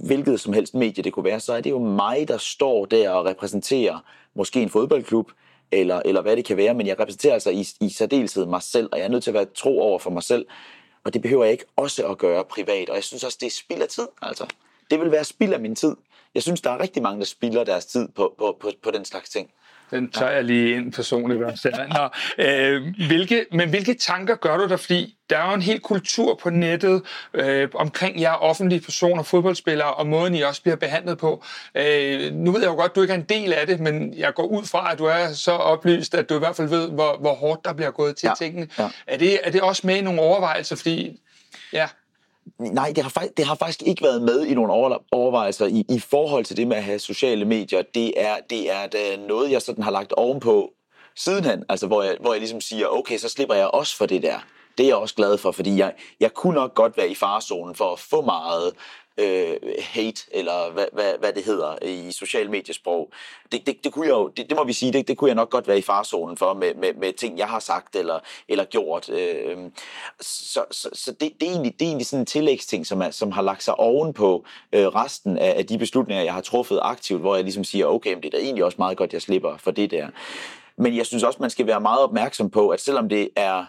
hvilket 0.06 0.40
som 0.40 0.52
helst 0.52 0.74
medie 0.74 1.04
det 1.04 1.12
kunne 1.12 1.24
være, 1.24 1.40
så 1.40 1.52
er 1.52 1.60
det 1.60 1.70
jo 1.70 1.78
mig, 1.78 2.28
der 2.28 2.38
står 2.38 2.84
der 2.84 3.10
og 3.10 3.24
repræsenterer 3.24 3.98
måske 4.34 4.62
en 4.62 4.68
fodboldklub, 4.68 5.30
eller, 5.72 6.02
eller 6.04 6.22
hvad 6.22 6.36
det 6.36 6.44
kan 6.44 6.56
være, 6.56 6.74
men 6.74 6.86
jeg 6.86 7.00
repræsenterer 7.00 7.34
altså 7.34 7.50
i, 7.50 7.66
i 7.80 7.90
særdeleshed 7.90 8.46
mig 8.46 8.62
selv, 8.62 8.88
og 8.92 8.98
jeg 8.98 9.04
er 9.04 9.08
nødt 9.08 9.24
til 9.24 9.30
at 9.30 9.34
være 9.34 9.44
tro 9.44 9.80
over 9.80 9.98
for 9.98 10.10
mig 10.10 10.22
selv, 10.22 10.46
og 11.04 11.14
det 11.14 11.22
behøver 11.22 11.44
jeg 11.44 11.52
ikke 11.52 11.64
også 11.76 12.06
at 12.06 12.18
gøre 12.18 12.44
privat, 12.44 12.88
og 12.88 12.94
jeg 12.94 13.04
synes 13.04 13.24
også, 13.24 13.38
det 13.40 13.46
er 13.46 13.50
spild 13.50 13.82
af 13.82 13.88
tid, 13.88 14.08
altså. 14.22 14.46
Det 14.90 15.00
vil 15.00 15.10
være 15.10 15.24
spild 15.24 15.52
af 15.52 15.60
min 15.60 15.74
tid. 15.74 15.96
Jeg 16.34 16.42
synes, 16.42 16.60
der 16.60 16.70
er 16.70 16.80
rigtig 16.80 17.02
mange, 17.02 17.18
der 17.18 17.26
spilder 17.26 17.64
deres 17.64 17.86
tid 17.86 18.08
på, 18.08 18.34
på, 18.38 18.56
på, 18.60 18.70
på 18.82 18.90
den 18.90 19.04
slags 19.04 19.30
ting. 19.30 19.50
Den 19.90 20.10
tager 20.10 20.30
jeg 20.30 20.44
lige 20.44 20.76
ind 20.76 20.92
personligt. 20.92 21.40
Nå, 21.40 22.08
øh, 22.38 22.82
hvilke, 23.06 23.46
men 23.52 23.68
hvilke 23.68 23.94
tanker 23.94 24.34
gør 24.34 24.56
du 24.56 24.68
der? 24.68 24.76
Fordi 24.76 25.16
der 25.30 25.38
er 25.38 25.48
jo 25.48 25.54
en 25.54 25.62
hel 25.62 25.80
kultur 25.80 26.34
på 26.42 26.50
nettet 26.50 27.02
øh, 27.34 27.68
omkring 27.74 28.20
jer 28.20 28.32
offentlige 28.32 28.80
personer, 28.80 29.22
fodboldspillere, 29.22 29.94
og 29.94 30.06
måden 30.06 30.34
I 30.34 30.42
også 30.42 30.62
bliver 30.62 30.76
behandlet 30.76 31.18
på. 31.18 31.44
Øh, 31.74 32.32
nu 32.32 32.52
ved 32.52 32.60
jeg 32.60 32.68
jo 32.68 32.74
godt, 32.74 32.90
at 32.90 32.96
du 32.96 33.02
ikke 33.02 33.14
er 33.14 33.18
en 33.18 33.26
del 33.28 33.52
af 33.52 33.66
det, 33.66 33.80
men 33.80 34.14
jeg 34.16 34.34
går 34.34 34.46
ud 34.46 34.64
fra, 34.64 34.92
at 34.92 34.98
du 34.98 35.04
er 35.04 35.32
så 35.32 35.52
oplyst, 35.52 36.14
at 36.14 36.28
du 36.28 36.34
i 36.34 36.38
hvert 36.38 36.56
fald 36.56 36.68
ved, 36.68 36.90
hvor, 36.90 37.16
hvor 37.20 37.34
hårdt 37.34 37.64
der 37.64 37.72
bliver 37.72 37.90
gået 37.90 38.16
til 38.16 38.26
ja, 38.26 38.44
tingene. 38.44 38.68
Ja. 38.78 38.88
Er, 39.06 39.16
det, 39.16 39.38
er 39.42 39.50
det 39.50 39.60
også 39.60 39.86
med 39.86 39.96
i 39.96 40.00
nogle 40.00 40.20
overvejelser? 40.20 40.76
Fordi, 40.76 41.20
ja... 41.72 41.88
Nej, 42.58 42.92
det 42.96 43.02
har, 43.02 43.10
faktisk, 43.10 43.36
det 43.36 43.44
har 43.44 43.54
faktisk 43.54 43.82
ikke 43.82 44.02
været 44.02 44.22
med 44.22 44.46
i 44.46 44.54
nogle 44.54 44.72
overvejelser 45.12 45.66
i, 45.66 45.84
i 45.88 45.98
forhold 45.98 46.44
til 46.44 46.56
det 46.56 46.66
med 46.66 46.76
at 46.76 46.84
have 46.84 46.98
sociale 46.98 47.44
medier. 47.44 47.82
Det 47.94 48.12
er, 48.16 48.36
det 48.50 48.70
er 48.70 48.82
øh, 48.82 49.26
noget, 49.28 49.50
jeg 49.50 49.62
sådan 49.62 49.84
har 49.84 49.90
lagt 49.90 50.12
ovenpå 50.12 50.72
sidenhen, 51.16 51.64
altså 51.68 51.86
hvor 51.86 52.02
jeg, 52.02 52.16
hvor 52.20 52.32
jeg 52.32 52.40
ligesom 52.40 52.60
siger, 52.60 52.86
okay, 52.86 53.18
så 53.18 53.28
slipper 53.28 53.54
jeg 53.54 53.66
også 53.66 53.96
for 53.96 54.06
det 54.06 54.22
der. 54.22 54.38
Det 54.78 54.84
er 54.84 54.88
jeg 54.88 54.96
også 54.96 55.14
glad 55.14 55.38
for, 55.38 55.50
fordi 55.50 55.76
jeg, 55.76 55.92
jeg 56.20 56.34
kunne 56.34 56.54
nok 56.54 56.74
godt 56.74 56.96
være 56.96 57.08
i 57.08 57.14
farzonen 57.14 57.74
for 57.74 57.92
at 57.92 57.98
få 57.98 58.20
meget 58.20 58.72
øh, 59.18 59.56
hate, 59.78 60.22
eller 60.32 60.72
hvad, 60.72 60.86
hvad, 60.92 61.12
hvad 61.18 61.32
det 61.32 61.44
hedder 61.44 61.84
i 61.84 62.12
social 62.12 62.50
mediesprog. 62.50 63.12
Det, 63.52 63.66
det, 63.66 63.84
det, 63.84 63.92
kunne 63.92 64.06
jeg 64.06 64.12
jo, 64.12 64.28
det, 64.28 64.48
det 64.48 64.56
må 64.56 64.64
vi 64.64 64.72
sige, 64.72 64.92
det, 64.92 65.08
det 65.08 65.16
kunne 65.16 65.28
jeg 65.28 65.34
nok 65.34 65.50
godt 65.50 65.68
være 65.68 65.78
i 65.78 65.82
farzonen 65.82 66.36
for 66.36 66.54
med, 66.54 66.74
med, 66.74 66.94
med 66.94 67.12
ting, 67.12 67.38
jeg 67.38 67.48
har 67.48 67.58
sagt 67.58 67.96
eller, 67.96 68.18
eller 68.48 68.64
gjort. 68.64 69.08
Øh, 69.10 69.56
så 70.20 70.64
så, 70.70 70.88
så 70.92 71.12
det, 71.20 71.32
det, 71.40 71.48
er 71.48 71.52
egentlig, 71.52 71.72
det 71.72 71.82
er 71.82 71.88
egentlig 71.88 72.06
sådan 72.06 72.22
en 72.22 72.26
tillægsting, 72.26 72.86
som, 72.86 73.02
er, 73.02 73.10
som 73.10 73.32
har 73.32 73.42
lagt 73.42 73.62
sig 73.62 73.74
oven 73.74 74.12
på 74.12 74.44
øh, 74.72 74.86
resten 74.86 75.38
af, 75.38 75.54
af 75.56 75.66
de 75.66 75.78
beslutninger, 75.78 76.24
jeg 76.24 76.34
har 76.34 76.40
truffet 76.40 76.80
aktivt, 76.82 77.20
hvor 77.20 77.34
jeg 77.34 77.44
ligesom 77.44 77.64
siger, 77.64 77.86
okay, 77.86 78.14
men 78.14 78.22
det 78.22 78.34
er 78.34 78.38
da 78.38 78.44
egentlig 78.44 78.64
også 78.64 78.76
meget 78.78 78.98
godt, 78.98 79.12
jeg 79.12 79.22
slipper 79.22 79.56
for 79.56 79.70
det 79.70 79.90
der. 79.90 80.08
Men 80.76 80.96
jeg 80.96 81.06
synes 81.06 81.22
også, 81.22 81.38
man 81.40 81.50
skal 81.50 81.66
være 81.66 81.80
meget 81.80 82.00
opmærksom 82.00 82.50
på, 82.50 82.68
at 82.68 82.80
selvom 82.80 83.08
det 83.08 83.28
er 83.36 83.64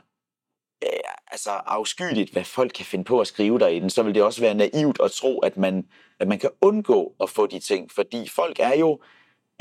øh, 0.83 0.99
altså 1.31 1.49
afskyeligt, 1.49 2.31
hvad 2.31 2.43
folk 2.43 2.71
kan 2.75 2.85
finde 2.85 3.05
på 3.05 3.19
at 3.19 3.27
skrive 3.27 3.59
derinde, 3.59 3.89
så 3.89 4.03
vil 4.03 4.15
det 4.15 4.23
også 4.23 4.41
være 4.41 4.53
naivt 4.53 4.99
at 5.03 5.11
tro, 5.11 5.39
at 5.39 5.57
man, 5.57 5.87
at 6.19 6.27
man 6.27 6.39
kan 6.39 6.49
undgå 6.61 7.15
at 7.21 7.29
få 7.29 7.47
de 7.47 7.59
ting, 7.59 7.91
fordi 7.91 8.29
folk 8.29 8.59
er 8.59 8.77
jo 8.77 8.99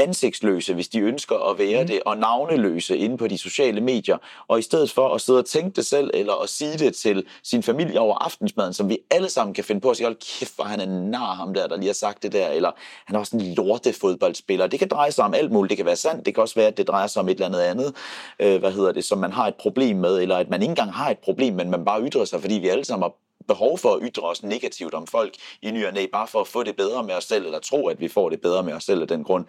ansigtsløse, 0.00 0.74
hvis 0.74 0.88
de 0.88 0.98
ønsker 0.98 1.50
at 1.50 1.58
være 1.58 1.82
mm. 1.82 1.86
det, 1.86 2.00
og 2.06 2.16
navneløse 2.16 2.96
inde 2.96 3.16
på 3.16 3.26
de 3.28 3.38
sociale 3.38 3.80
medier. 3.80 4.16
Og 4.48 4.58
i 4.58 4.62
stedet 4.62 4.90
for 4.90 5.14
at 5.14 5.20
sidde 5.20 5.38
og 5.38 5.46
tænke 5.46 5.76
det 5.76 5.86
selv, 5.86 6.10
eller 6.14 6.42
at 6.42 6.48
sige 6.48 6.78
det 6.78 6.94
til 6.94 7.24
sin 7.42 7.62
familie 7.62 8.00
over 8.00 8.14
aftensmaden, 8.14 8.72
som 8.72 8.88
vi 8.88 8.98
alle 9.10 9.28
sammen 9.28 9.54
kan 9.54 9.64
finde 9.64 9.80
på 9.80 9.90
at 9.90 9.96
sige, 9.96 10.06
hold 10.06 10.38
kæft, 10.38 10.56
hvor 10.56 10.64
han 10.64 10.80
er 10.80 10.86
nar 10.86 11.34
ham 11.34 11.54
der, 11.54 11.66
der 11.66 11.76
lige 11.76 11.86
har 11.86 11.94
sagt 11.94 12.22
det 12.22 12.32
der, 12.32 12.48
eller 12.48 12.70
han 13.06 13.16
er 13.16 13.20
også 13.20 13.36
en 13.36 13.54
lorte 13.54 13.92
fodboldspiller. 13.92 14.66
Det 14.66 14.78
kan 14.78 14.88
dreje 14.88 15.12
sig 15.12 15.24
om 15.24 15.34
alt 15.34 15.52
muligt. 15.52 15.70
Det 15.70 15.76
kan 15.76 15.86
være 15.86 15.96
sandt. 15.96 16.26
Det 16.26 16.34
kan 16.34 16.42
også 16.42 16.54
være, 16.54 16.66
at 16.66 16.76
det 16.76 16.88
drejer 16.88 17.06
sig 17.06 17.22
om 17.22 17.28
et 17.28 17.34
eller 17.34 17.46
andet 17.46 17.60
andet, 17.60 17.94
øh, 18.40 18.60
hvad 18.60 18.72
hedder 18.72 18.92
det, 18.92 19.04
som 19.04 19.18
man 19.18 19.32
har 19.32 19.46
et 19.46 19.54
problem 19.54 19.96
med, 19.96 20.22
eller 20.22 20.36
at 20.36 20.50
man 20.50 20.62
ikke 20.62 20.70
engang 20.70 20.92
har 20.92 21.10
et 21.10 21.18
problem, 21.18 21.54
men 21.54 21.70
man 21.70 21.84
bare 21.84 22.06
ytrer 22.06 22.24
sig, 22.24 22.40
fordi 22.40 22.54
vi 22.54 22.68
alle 22.68 22.84
sammen 22.84 23.02
har 23.02 23.14
behov 23.48 23.78
for 23.78 23.94
at 23.94 24.00
ytre 24.02 24.22
os 24.22 24.42
negativt 24.42 24.94
om 24.94 25.06
folk 25.06 25.34
i 25.62 25.70
ny 25.70 25.86
og 25.86 25.94
næ, 25.94 26.06
bare 26.12 26.26
for 26.26 26.40
at 26.40 26.46
få 26.46 26.62
det 26.62 26.76
bedre 26.76 27.04
med 27.04 27.14
os 27.14 27.24
selv, 27.24 27.44
eller 27.44 27.58
tro, 27.58 27.88
at 27.88 28.00
vi 28.00 28.08
får 28.08 28.30
det 28.30 28.40
bedre 28.40 28.62
med 28.62 28.72
os 28.72 28.84
selv 28.84 29.02
af 29.02 29.08
den 29.08 29.24
grund, 29.24 29.44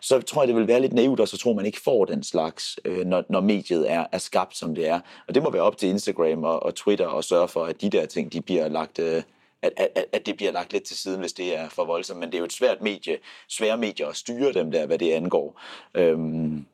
så 0.00 0.20
tror 0.20 0.42
jeg, 0.42 0.48
det 0.48 0.56
vil 0.56 0.68
være 0.68 0.80
lidt 0.80 0.92
naivt, 0.92 1.20
og 1.20 1.28
så 1.28 1.38
tror 1.38 1.54
man 1.54 1.66
ikke 1.66 1.80
får 1.80 2.04
den 2.04 2.22
slags, 2.22 2.78
øh, 2.84 3.06
når, 3.06 3.24
når 3.28 3.40
mediet 3.40 3.90
er, 3.90 4.06
er 4.12 4.18
skabt, 4.18 4.56
som 4.56 4.74
det 4.74 4.88
er. 4.88 5.00
Og 5.28 5.34
det 5.34 5.42
må 5.42 5.50
være 5.50 5.62
op 5.62 5.76
til 5.76 5.88
Instagram 5.88 6.44
og, 6.44 6.62
og 6.62 6.74
Twitter 6.74 7.06
og 7.06 7.24
sørge 7.24 7.48
for, 7.48 7.64
at 7.64 7.80
de 7.80 7.90
der 7.90 8.06
ting, 8.06 8.32
de 8.32 8.42
bliver 8.42 8.68
lagt... 8.68 8.98
Øh, 8.98 9.22
at, 9.62 9.72
at, 9.76 10.04
at 10.12 10.26
det 10.26 10.36
bliver 10.36 10.52
lagt 10.52 10.72
lidt 10.72 10.84
til 10.84 10.96
siden, 10.96 11.20
hvis 11.20 11.32
det 11.32 11.56
er 11.56 11.68
for 11.68 11.84
voldsomt. 11.84 12.20
Men 12.20 12.28
det 12.28 12.34
er 12.34 12.38
jo 12.38 12.44
et 12.44 12.52
svært 12.52 12.82
medie, 12.82 13.18
svære 13.48 13.76
medier 13.76 14.06
at 14.08 14.16
styre 14.16 14.52
dem 14.52 14.70
der, 14.70 14.86
hvad 14.86 14.98
det 14.98 15.12
angår. 15.12 15.60
Øhm, 15.94 16.66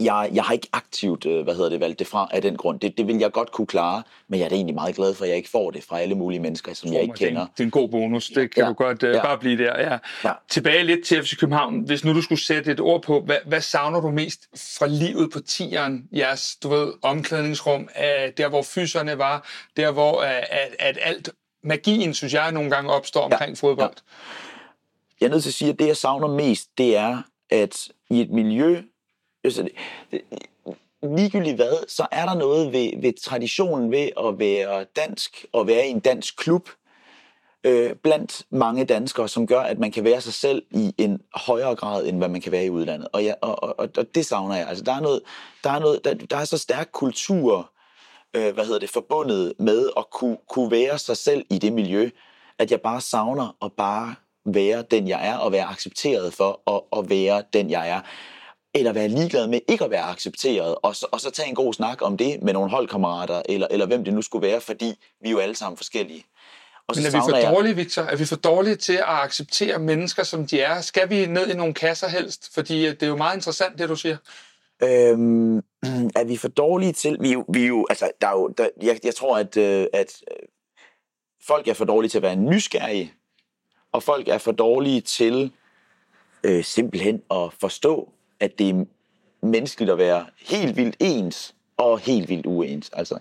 jeg, 0.00 0.30
jeg 0.32 0.44
har 0.44 0.52
ikke 0.52 0.68
aktivt 0.72 1.26
øh, 1.26 1.44
hvad 1.44 1.54
hedder 1.54 1.68
det, 1.68 1.80
valgt 1.80 1.98
det 1.98 2.06
fra 2.06 2.28
af 2.30 2.42
den 2.42 2.56
grund. 2.56 2.80
Det, 2.80 2.98
det 2.98 3.06
vil 3.06 3.16
jeg 3.16 3.32
godt 3.32 3.52
kunne 3.52 3.66
klare, 3.66 4.02
men 4.28 4.40
jeg 4.40 4.44
er 4.44 4.48
da 4.48 4.54
egentlig 4.54 4.74
meget 4.74 4.94
glad 4.94 5.14
for, 5.14 5.24
at 5.24 5.28
jeg 5.28 5.36
ikke 5.36 5.48
får 5.48 5.70
det 5.70 5.84
fra 5.84 6.00
alle 6.00 6.14
mulige 6.14 6.40
mennesker, 6.40 6.74
som 6.74 6.92
jeg 6.92 7.02
ikke 7.02 7.14
kender. 7.14 7.40
Det 7.40 7.60
er 7.60 7.64
en 7.64 7.70
god 7.70 7.88
bonus. 7.88 8.28
Det 8.28 8.54
kan 8.54 8.62
ja. 8.62 8.68
du 8.68 8.72
godt 8.72 9.02
uh, 9.02 9.08
ja. 9.08 9.22
bare 9.22 9.38
blive 9.38 9.64
der. 9.64 9.80
Ja. 9.80 9.98
Ja. 10.24 10.32
Tilbage 10.48 10.84
lidt 10.84 11.06
til 11.06 11.22
FC 11.22 11.36
København. 11.38 11.80
Hvis 11.80 12.04
nu 12.04 12.14
du 12.14 12.22
skulle 12.22 12.42
sætte 12.42 12.72
et 12.72 12.80
ord 12.80 13.02
på, 13.02 13.20
hvad, 13.20 13.36
hvad 13.46 13.60
savner 13.60 14.00
du 14.00 14.10
mest 14.10 14.48
fra 14.78 14.86
livet 14.86 15.30
på 15.32 15.40
tieren? 15.40 16.08
Jeres, 16.12 16.56
du 16.62 16.68
ved, 16.68 16.92
omklædningsrum, 17.02 17.80
uh, 17.80 18.30
der 18.36 18.48
hvor 18.48 18.62
fyserne 18.62 19.18
var, 19.18 19.48
der 19.76 19.92
hvor 19.92 20.20
at, 20.22 20.76
at 20.78 20.98
alt 21.02 21.30
magien, 21.64 22.14
synes 22.14 22.34
jeg, 22.34 22.52
nogle 22.52 22.70
gange 22.70 22.90
opstår 22.90 23.20
omkring 23.20 23.50
ja. 23.50 23.68
fodbold. 23.68 23.94
Ja. 23.96 24.12
Jeg 25.20 25.26
er 25.26 25.30
nødt 25.30 25.42
til 25.42 25.50
at 25.50 25.54
sige, 25.54 25.70
at 25.70 25.78
det, 25.78 25.86
jeg 25.86 25.96
savner 25.96 26.28
mest, 26.28 26.68
det 26.78 26.96
er, 26.96 27.22
at 27.50 27.88
i 28.10 28.20
et 28.20 28.30
miljø, 28.30 28.82
Øh, 29.44 29.52
så 29.52 29.62
det, 29.62 29.72
det, 30.10 30.20
ligegyldigt 31.02 31.56
hvad, 31.56 31.88
så 31.88 32.06
er 32.12 32.26
der 32.26 32.34
noget 32.34 32.72
ved, 32.72 33.00
ved 33.00 33.12
traditionen 33.22 33.90
ved 33.90 34.08
at 34.18 34.38
være 34.38 34.84
dansk 34.96 35.44
og 35.52 35.66
være 35.66 35.86
i 35.86 35.90
en 35.90 36.00
dansk 36.00 36.36
klub 36.36 36.68
øh, 37.64 37.94
blandt 37.94 38.42
mange 38.50 38.84
danskere, 38.84 39.28
som 39.28 39.46
gør, 39.46 39.60
at 39.60 39.78
man 39.78 39.92
kan 39.92 40.04
være 40.04 40.20
sig 40.20 40.34
selv 40.34 40.62
i 40.70 40.94
en 40.98 41.20
højere 41.34 41.74
grad, 41.74 42.06
end 42.06 42.18
hvad 42.18 42.28
man 42.28 42.40
kan 42.40 42.52
være 42.52 42.64
i 42.64 42.70
udlandet. 42.70 43.08
Og, 43.12 43.24
ja, 43.24 43.34
og, 43.40 43.62
og, 43.62 43.88
og 43.96 44.14
det 44.14 44.26
savner 44.26 44.56
jeg. 44.56 44.68
Altså, 44.68 44.84
der 44.84 44.92
er 44.92 45.00
noget, 45.00 45.20
der 45.64 45.70
er 45.70 45.78
noget, 45.78 46.04
der, 46.04 46.14
der 46.14 46.36
er 46.36 46.44
så 46.44 46.58
stærk 46.58 46.88
kultur, 46.92 47.70
øh, 48.36 48.54
hvad 48.54 48.64
hedder 48.64 48.78
det, 48.78 48.90
forbundet 48.90 49.52
med 49.58 49.90
at 49.96 50.10
kunne, 50.12 50.38
kunne 50.48 50.70
være 50.70 50.98
sig 50.98 51.16
selv 51.16 51.44
i 51.50 51.58
det 51.58 51.72
miljø, 51.72 52.10
at 52.58 52.70
jeg 52.70 52.80
bare 52.80 53.00
savner 53.00 53.56
at 53.64 53.72
bare 53.72 54.14
være 54.44 54.82
den, 54.90 55.08
jeg 55.08 55.28
er, 55.28 55.36
og 55.36 55.52
være 55.52 55.64
accepteret 55.64 56.32
for 56.34 56.70
at, 56.76 56.98
at 56.98 57.10
være 57.10 57.42
den, 57.52 57.70
jeg 57.70 57.88
er 57.88 58.00
eller 58.74 58.92
være 58.92 59.08
ligeglad 59.08 59.46
med 59.46 59.60
ikke 59.68 59.84
at 59.84 59.90
være 59.90 60.02
accepteret, 60.02 60.74
og 60.82 60.96
så, 60.96 61.06
og 61.12 61.20
så 61.20 61.30
tage 61.30 61.48
en 61.48 61.54
god 61.54 61.74
snak 61.74 62.02
om 62.02 62.16
det 62.16 62.42
med 62.42 62.52
nogle 62.52 62.70
holdkammerater, 62.70 63.42
eller, 63.48 63.66
eller 63.70 63.86
hvem 63.86 64.04
det 64.04 64.14
nu 64.14 64.22
skulle 64.22 64.46
være, 64.46 64.60
fordi 64.60 64.94
vi 65.20 65.28
er 65.28 65.32
jo 65.32 65.38
alle 65.38 65.56
sammen 65.56 65.76
forskellige. 65.76 66.24
Og 66.88 66.96
Men 66.96 67.06
er 67.06 67.10
vi 67.10 67.30
for 67.30 67.36
jeg... 67.36 67.52
dårlige, 67.54 67.76
Victor? 67.76 68.02
Er 68.02 68.16
vi 68.16 68.24
for 68.24 68.36
dårlige 68.36 68.76
til 68.76 68.92
at 68.92 69.04
acceptere 69.06 69.78
mennesker, 69.78 70.22
som 70.22 70.46
de 70.46 70.60
er? 70.60 70.80
Skal 70.80 71.10
vi 71.10 71.26
ned 71.26 71.50
i 71.50 71.56
nogle 71.56 71.74
kasser 71.74 72.08
helst? 72.08 72.54
Fordi 72.54 72.86
det 72.86 73.02
er 73.02 73.06
jo 73.06 73.16
meget 73.16 73.36
interessant, 73.36 73.78
det 73.78 73.88
du 73.88 73.96
siger. 73.96 74.16
Øhm, 74.82 75.56
er 76.20 76.24
vi 76.24 76.36
for 76.36 76.48
dårlige 76.48 76.92
til... 76.92 77.16
Vi, 77.20 77.36
vi 77.48 77.66
jo, 77.66 77.86
altså, 77.90 78.10
der 78.20 78.28
er 78.28 78.32
jo, 78.32 78.48
der, 78.48 78.68
jeg, 78.82 79.00
jeg 79.04 79.14
tror, 79.14 79.38
at, 79.38 79.56
øh, 79.56 79.86
at 79.92 80.22
øh, 80.30 80.48
folk 81.46 81.68
er 81.68 81.74
for 81.74 81.84
dårlige 81.84 82.10
til 82.10 82.18
at 82.18 82.22
være 82.22 82.36
nysgerrige, 82.36 83.12
og 83.92 84.02
folk 84.02 84.28
er 84.28 84.38
for 84.38 84.52
dårlige 84.52 85.00
til 85.00 85.52
øh, 86.44 86.64
simpelthen 86.64 87.22
at 87.30 87.52
forstå 87.60 88.12
at 88.40 88.58
det 88.58 88.68
er 88.70 88.84
menneskeligt 89.42 89.90
at 89.90 89.98
være 89.98 90.26
helt 90.38 90.76
vildt 90.76 90.96
ens 91.00 91.54
og 91.76 91.98
helt 91.98 92.28
vildt 92.28 92.46
uens. 92.46 92.90
Altså, 92.92 93.18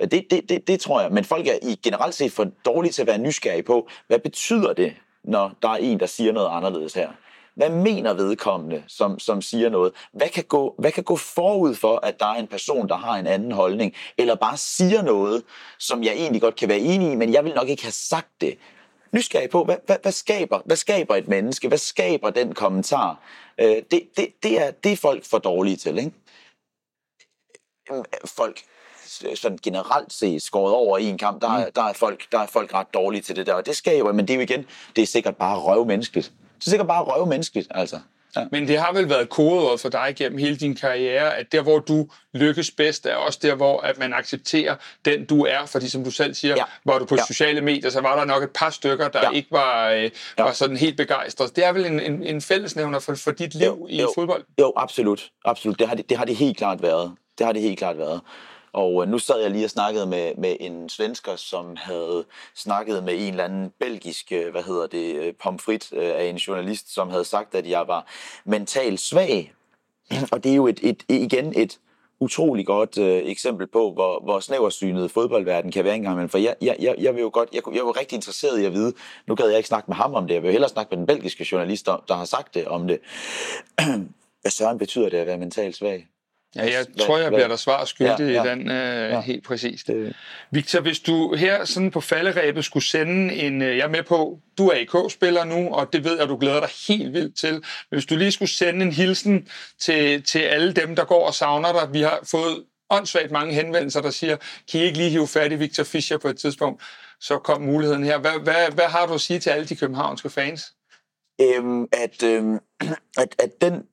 det, 0.00 0.26
det, 0.30 0.48
det, 0.48 0.68
det 0.68 0.80
tror 0.80 1.00
jeg. 1.00 1.12
Men 1.12 1.24
folk 1.24 1.46
er 1.46 1.58
i 1.62 1.78
generelt 1.82 2.14
set 2.14 2.32
for 2.32 2.46
dårlige 2.64 2.92
til 2.92 3.02
at 3.02 3.08
være 3.08 3.18
nysgerrige 3.18 3.62
på, 3.62 3.88
hvad 4.06 4.18
betyder 4.18 4.72
det, 4.72 4.94
når 5.24 5.52
der 5.62 5.68
er 5.68 5.76
en, 5.76 6.00
der 6.00 6.06
siger 6.06 6.32
noget 6.32 6.48
anderledes 6.52 6.94
her? 6.94 7.08
Hvad 7.54 7.70
mener 7.70 8.14
vedkommende, 8.14 8.82
som, 8.86 9.18
som 9.18 9.42
siger 9.42 9.68
noget? 9.68 9.92
Hvad 10.12 10.28
kan, 10.28 10.44
gå, 10.44 10.74
hvad 10.78 10.92
kan 10.92 11.04
gå 11.04 11.16
forud 11.16 11.74
for, 11.74 11.96
at 12.02 12.20
der 12.20 12.26
er 12.26 12.34
en 12.34 12.46
person, 12.46 12.88
der 12.88 12.96
har 12.96 13.18
en 13.18 13.26
anden 13.26 13.52
holdning, 13.52 13.94
eller 14.18 14.34
bare 14.34 14.56
siger 14.56 15.02
noget, 15.02 15.42
som 15.78 16.04
jeg 16.04 16.12
egentlig 16.12 16.42
godt 16.42 16.56
kan 16.56 16.68
være 16.68 16.78
enig 16.78 17.12
i, 17.12 17.14
men 17.14 17.32
jeg 17.32 17.44
vil 17.44 17.54
nok 17.54 17.68
ikke 17.68 17.82
have 17.82 17.92
sagt 17.92 18.28
det 18.40 18.58
nysgerrig 19.12 19.50
på, 19.50 19.64
hvad, 19.64 19.76
hvad, 19.86 19.96
hvad, 20.02 20.12
skaber, 20.12 20.60
hvad 20.64 20.76
skaber 20.76 21.16
et 21.16 21.28
menneske? 21.28 21.68
Hvad 21.68 21.78
skaber 21.78 22.30
den 22.30 22.54
kommentar? 22.54 23.20
Øh, 23.58 23.82
det, 23.90 24.08
det, 24.16 24.28
det, 24.42 24.60
er, 24.60 24.70
det 24.70 24.92
er 24.92 24.96
folk 24.96 25.24
for 25.24 25.38
dårlige 25.38 25.76
til, 25.76 25.98
ikke? 25.98 26.12
Folk 28.24 28.60
sådan 29.34 29.58
generelt 29.62 30.12
set 30.12 30.42
skåret 30.42 30.74
over 30.74 30.98
i 30.98 31.04
en 31.04 31.18
kamp, 31.18 31.42
der, 31.42 31.66
mm. 31.66 31.72
der, 31.74 31.82
er 31.82 31.92
folk, 31.92 32.32
der 32.32 32.38
er 32.38 32.46
folk 32.46 32.74
ret 32.74 32.94
dårlige 32.94 33.22
til 33.22 33.36
det 33.36 33.46
der, 33.46 33.54
og 33.54 33.66
det 33.66 33.76
skaber, 33.76 34.12
men 34.12 34.28
det 34.28 34.34
er 34.34 34.36
jo 34.36 34.42
igen, 34.42 34.66
det 34.96 35.02
er 35.02 35.06
sikkert 35.06 35.36
bare 35.36 35.58
røvmenneskeligt. 35.58 36.32
Det 36.58 36.66
er 36.66 36.70
sikkert 36.70 36.88
bare 36.88 37.04
røvmenneskeligt, 37.04 37.68
altså. 37.70 38.00
Ja. 38.36 38.44
Men 38.50 38.68
det 38.68 38.78
har 38.78 38.92
vel 38.92 39.08
været 39.08 39.28
kodeord 39.28 39.78
for 39.78 39.88
dig 39.88 40.14
gennem 40.16 40.38
hele 40.38 40.56
din 40.56 40.74
karriere, 40.74 41.36
at 41.36 41.52
der, 41.52 41.62
hvor 41.62 41.78
du 41.78 42.08
lykkes 42.34 42.70
bedst, 42.70 43.06
er 43.06 43.14
også 43.14 43.38
der, 43.42 43.54
hvor 43.54 43.80
at 43.80 43.98
man 43.98 44.12
accepterer 44.12 44.76
den, 45.04 45.24
du 45.24 45.44
er. 45.44 45.66
Fordi 45.66 45.88
som 45.88 46.04
du 46.04 46.10
selv 46.10 46.34
siger, 46.34 46.54
ja. 46.56 46.64
var 46.84 46.98
du 46.98 47.04
på 47.04 47.14
ja. 47.14 47.24
sociale 47.26 47.60
medier, 47.60 47.90
så 47.90 48.00
var 48.00 48.16
der 48.16 48.24
nok 48.24 48.42
et 48.42 48.50
par 48.50 48.70
stykker, 48.70 49.08
der 49.08 49.20
ja. 49.22 49.30
ikke 49.30 49.48
var, 49.50 49.88
øh, 49.90 50.02
ja. 50.02 50.10
var 50.42 50.52
sådan 50.52 50.76
helt 50.76 50.96
begejstret. 50.96 51.56
Det 51.56 51.64
er 51.64 51.72
vel 51.72 51.86
en, 51.86 52.00
en, 52.00 52.22
en 52.22 52.40
fællesnævner 52.40 52.98
for, 52.98 53.14
for 53.14 53.30
dit 53.30 53.54
liv 53.54 53.66
jo, 53.66 53.86
i 53.90 54.00
jo. 54.00 54.12
fodbold? 54.14 54.44
Jo, 54.60 54.72
absolut. 54.76 55.30
absolut. 55.44 55.78
Det, 55.78 55.88
har 55.88 55.94
det, 55.94 56.08
det 56.08 56.16
har 56.16 56.24
det 56.24 56.36
helt 56.36 56.56
klart 56.56 56.82
været. 56.82 57.12
Det 57.38 57.46
har 57.46 57.52
det 57.52 57.62
helt 57.62 57.78
klart 57.78 57.98
været. 57.98 58.20
Og 58.72 59.02
øh, 59.02 59.08
nu 59.08 59.18
sad 59.18 59.40
jeg 59.40 59.50
lige 59.50 59.64
og 59.64 59.70
snakkede 59.70 60.06
med, 60.06 60.32
med 60.38 60.56
en 60.60 60.88
svensker, 60.88 61.36
som 61.36 61.76
havde 61.76 62.24
snakket 62.54 63.04
med 63.04 63.14
en 63.14 63.30
eller 63.30 63.44
anden 63.44 63.72
belgisk, 63.80 64.32
øh, 64.32 64.50
hvad 64.50 64.62
hedder 64.62 64.86
det, 64.86 65.14
øh, 65.14 65.34
pomfrit 65.42 65.92
af 65.92 66.24
en 66.24 66.36
journalist, 66.36 66.94
som 66.94 67.10
havde 67.10 67.24
sagt, 67.24 67.54
at 67.54 67.68
jeg 67.68 67.88
var 67.88 68.06
mentalt 68.44 69.00
svag. 69.00 69.52
Og 70.32 70.44
det 70.44 70.52
er 70.52 70.56
jo 70.56 70.66
et, 70.66 70.80
et, 70.82 71.04
igen 71.08 71.52
et 71.56 71.78
utrolig 72.20 72.66
godt 72.66 72.98
øh, 72.98 73.22
eksempel 73.24 73.66
på, 73.66 73.92
hvor, 73.92 74.20
hvor 74.24 74.40
snæversynet 74.40 75.10
fodboldverden 75.10 75.72
kan 75.72 75.84
være 75.84 75.96
engang. 75.96 76.18
Men 76.18 76.28
for 76.28 76.38
jeg, 76.38 76.54
jeg, 76.60 76.76
jeg, 76.78 76.94
jeg 76.98 77.14
vil 77.14 77.20
jo 77.20 77.30
godt, 77.32 77.48
jeg, 77.52 77.62
jeg 77.74 77.84
var 77.84 78.00
rigtig 78.00 78.16
interesseret 78.16 78.60
i 78.60 78.64
at 78.64 78.72
vide, 78.72 78.92
nu 79.26 79.34
gad 79.34 79.48
jeg 79.48 79.56
ikke 79.56 79.68
snakke 79.68 79.90
med 79.90 79.96
ham 79.96 80.14
om 80.14 80.26
det, 80.26 80.34
jeg 80.34 80.42
vil 80.42 80.50
hellere 80.50 80.70
snakke 80.70 80.90
med 80.90 80.98
den 80.98 81.06
belgiske 81.06 81.46
journalist, 81.52 81.86
der, 81.86 82.04
der 82.08 82.14
har 82.14 82.24
sagt 82.24 82.54
det 82.54 82.66
om 82.66 82.88
det. 82.88 82.98
Hvad 84.42 84.50
søren 84.50 84.78
betyder 84.78 85.08
det 85.08 85.16
at 85.16 85.26
være 85.26 85.38
mentalt 85.38 85.76
svag? 85.76 86.09
Ja, 86.56 86.62
jeg 86.62 86.86
hvad, 86.94 87.06
tror, 87.06 87.18
jeg 87.18 87.30
bliver 87.30 87.48
der 87.48 87.56
svar 87.56 87.84
skyldig 87.84 88.16
ja, 88.18 88.26
ja, 88.26 88.44
i 88.44 88.48
den 88.48 88.70
øh, 88.70 89.10
ja, 89.10 89.20
helt 89.20 89.44
præcist. 89.44 89.86
Det... 89.86 90.16
Victor, 90.50 90.80
hvis 90.80 91.00
du 91.00 91.34
her 91.34 91.64
sådan 91.64 91.90
på 91.90 92.00
falderæbet 92.00 92.64
skulle 92.64 92.84
sende 92.84 93.34
en... 93.34 93.62
Øh, 93.62 93.76
jeg 93.76 93.84
er 93.84 93.88
med 93.88 94.02
på, 94.02 94.38
du 94.58 94.68
er 94.68 94.74
AK-spiller 94.74 95.44
nu, 95.44 95.74
og 95.74 95.92
det 95.92 96.04
ved 96.04 96.18
jeg, 96.18 96.28
du 96.28 96.36
glæder 96.36 96.60
dig 96.60 96.68
helt 96.88 97.12
vildt 97.12 97.36
til. 97.36 97.52
Men 97.52 97.62
hvis 97.90 98.06
du 98.06 98.16
lige 98.16 98.32
skulle 98.32 98.50
sende 98.50 98.86
en 98.86 98.92
hilsen 98.92 99.48
til, 99.80 100.22
til 100.22 100.38
alle 100.38 100.72
dem, 100.72 100.96
der 100.96 101.04
går 101.04 101.26
og 101.26 101.34
savner 101.34 101.72
dig. 101.72 101.92
Vi 101.92 102.00
har 102.00 102.20
fået 102.30 102.64
åndssvagt 102.90 103.30
mange 103.30 103.54
henvendelser, 103.54 104.00
der 104.00 104.10
siger, 104.10 104.36
kan 104.70 104.80
I 104.80 104.84
ikke 104.84 104.98
lige 104.98 105.10
hive 105.10 105.28
fat 105.28 105.52
i 105.52 105.54
Victor 105.54 105.84
Fischer 105.84 106.18
på 106.18 106.28
et 106.28 106.38
tidspunkt? 106.38 106.82
Så 107.20 107.38
kom 107.38 107.62
muligheden 107.62 108.04
her. 108.04 108.18
Hvad, 108.18 108.42
hvad, 108.42 108.70
hvad 108.74 108.84
har 108.84 109.06
du 109.06 109.14
at 109.14 109.20
sige 109.20 109.38
til 109.38 109.50
alle 109.50 109.66
de 109.66 109.76
københavnske 109.76 110.30
fans? 110.30 110.72
Øhm, 111.40 111.88
at, 111.92 112.22
øhm, 112.22 112.58
at, 113.22 113.36
at 113.38 113.60
den, 113.60 113.86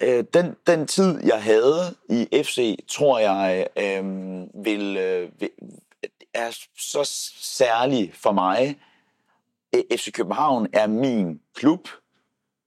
øh, 0.00 0.24
den, 0.34 0.56
den 0.66 0.86
tid, 0.86 1.24
jeg 1.24 1.42
havde 1.42 1.96
i 2.08 2.42
FC, 2.42 2.78
tror 2.88 3.18
jeg 3.18 3.66
øhm, 3.76 4.64
vil, 4.64 4.96
øh, 4.96 5.30
er 6.34 6.58
så 6.78 7.10
særlig 7.40 8.12
for 8.14 8.32
mig. 8.32 8.78
FC 9.96 10.12
København 10.12 10.66
er 10.72 10.86
min 10.86 11.40
klub. 11.54 11.88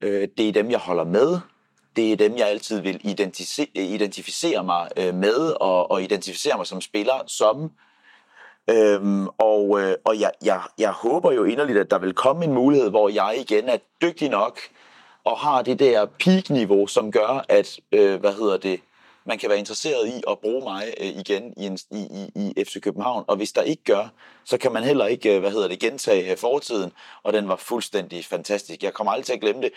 Øh, 0.01 0.27
det 0.37 0.49
er 0.49 0.53
dem, 0.53 0.71
jeg 0.71 0.79
holder 0.79 1.03
med. 1.03 1.39
Det 1.95 2.11
er 2.11 2.15
dem, 2.15 2.37
jeg 2.37 2.47
altid 2.47 2.81
vil 2.81 2.99
identificere 3.73 4.63
mig 4.63 4.89
øh, 4.97 5.15
med 5.15 5.61
og, 5.61 5.91
og 5.91 6.03
identificere 6.03 6.57
mig 6.57 6.67
som 6.67 6.81
spiller 6.81 7.23
som. 7.27 7.71
Øhm, 8.69 9.27
og 9.27 9.81
øh, 9.81 9.95
og 10.05 10.19
jeg, 10.19 10.31
jeg, 10.43 10.61
jeg 10.77 10.91
håber 10.91 11.31
jo 11.31 11.43
inderligt, 11.43 11.77
at 11.77 11.91
der 11.91 11.99
vil 11.99 12.13
komme 12.13 12.45
en 12.45 12.53
mulighed, 12.53 12.89
hvor 12.89 13.09
jeg 13.09 13.35
igen 13.37 13.69
er 13.69 13.77
dygtig 14.01 14.29
nok 14.29 14.59
og 15.23 15.37
har 15.37 15.61
det 15.61 15.79
der 15.79 16.05
peak-niveau, 16.05 16.87
som 16.87 17.11
gør, 17.11 17.45
at 17.49 17.79
øh, 17.91 18.19
hvad 18.19 18.33
hedder 18.33 18.57
det, 18.57 18.79
man 19.25 19.37
kan 19.37 19.49
være 19.49 19.59
interesseret 19.59 20.07
i 20.07 20.23
at 20.27 20.39
bruge 20.39 20.63
mig 20.63 20.93
øh, 20.99 21.07
igen 21.07 21.53
i, 21.57 21.65
en, 21.65 21.77
i, 21.91 22.07
i, 22.35 22.51
i 22.57 22.63
FC 22.63 22.81
København. 22.81 23.25
Og 23.27 23.35
hvis 23.35 23.51
der 23.51 23.61
ikke 23.61 23.83
gør, 23.83 24.07
så 24.45 24.57
kan 24.57 24.71
man 24.71 24.83
heller 24.83 25.05
ikke, 25.05 25.35
øh, 25.35 25.39
hvad 25.39 25.51
hedder 25.51 25.67
det, 25.67 25.79
gentage 25.79 26.31
øh, 26.31 26.37
fortiden. 26.37 26.91
Og 27.23 27.33
den 27.33 27.47
var 27.47 27.55
fuldstændig 27.55 28.25
fantastisk. 28.25 28.83
Jeg 28.83 28.93
kommer 28.93 29.11
aldrig 29.11 29.25
til 29.25 29.33
at 29.33 29.41
glemme 29.41 29.61
det. 29.61 29.71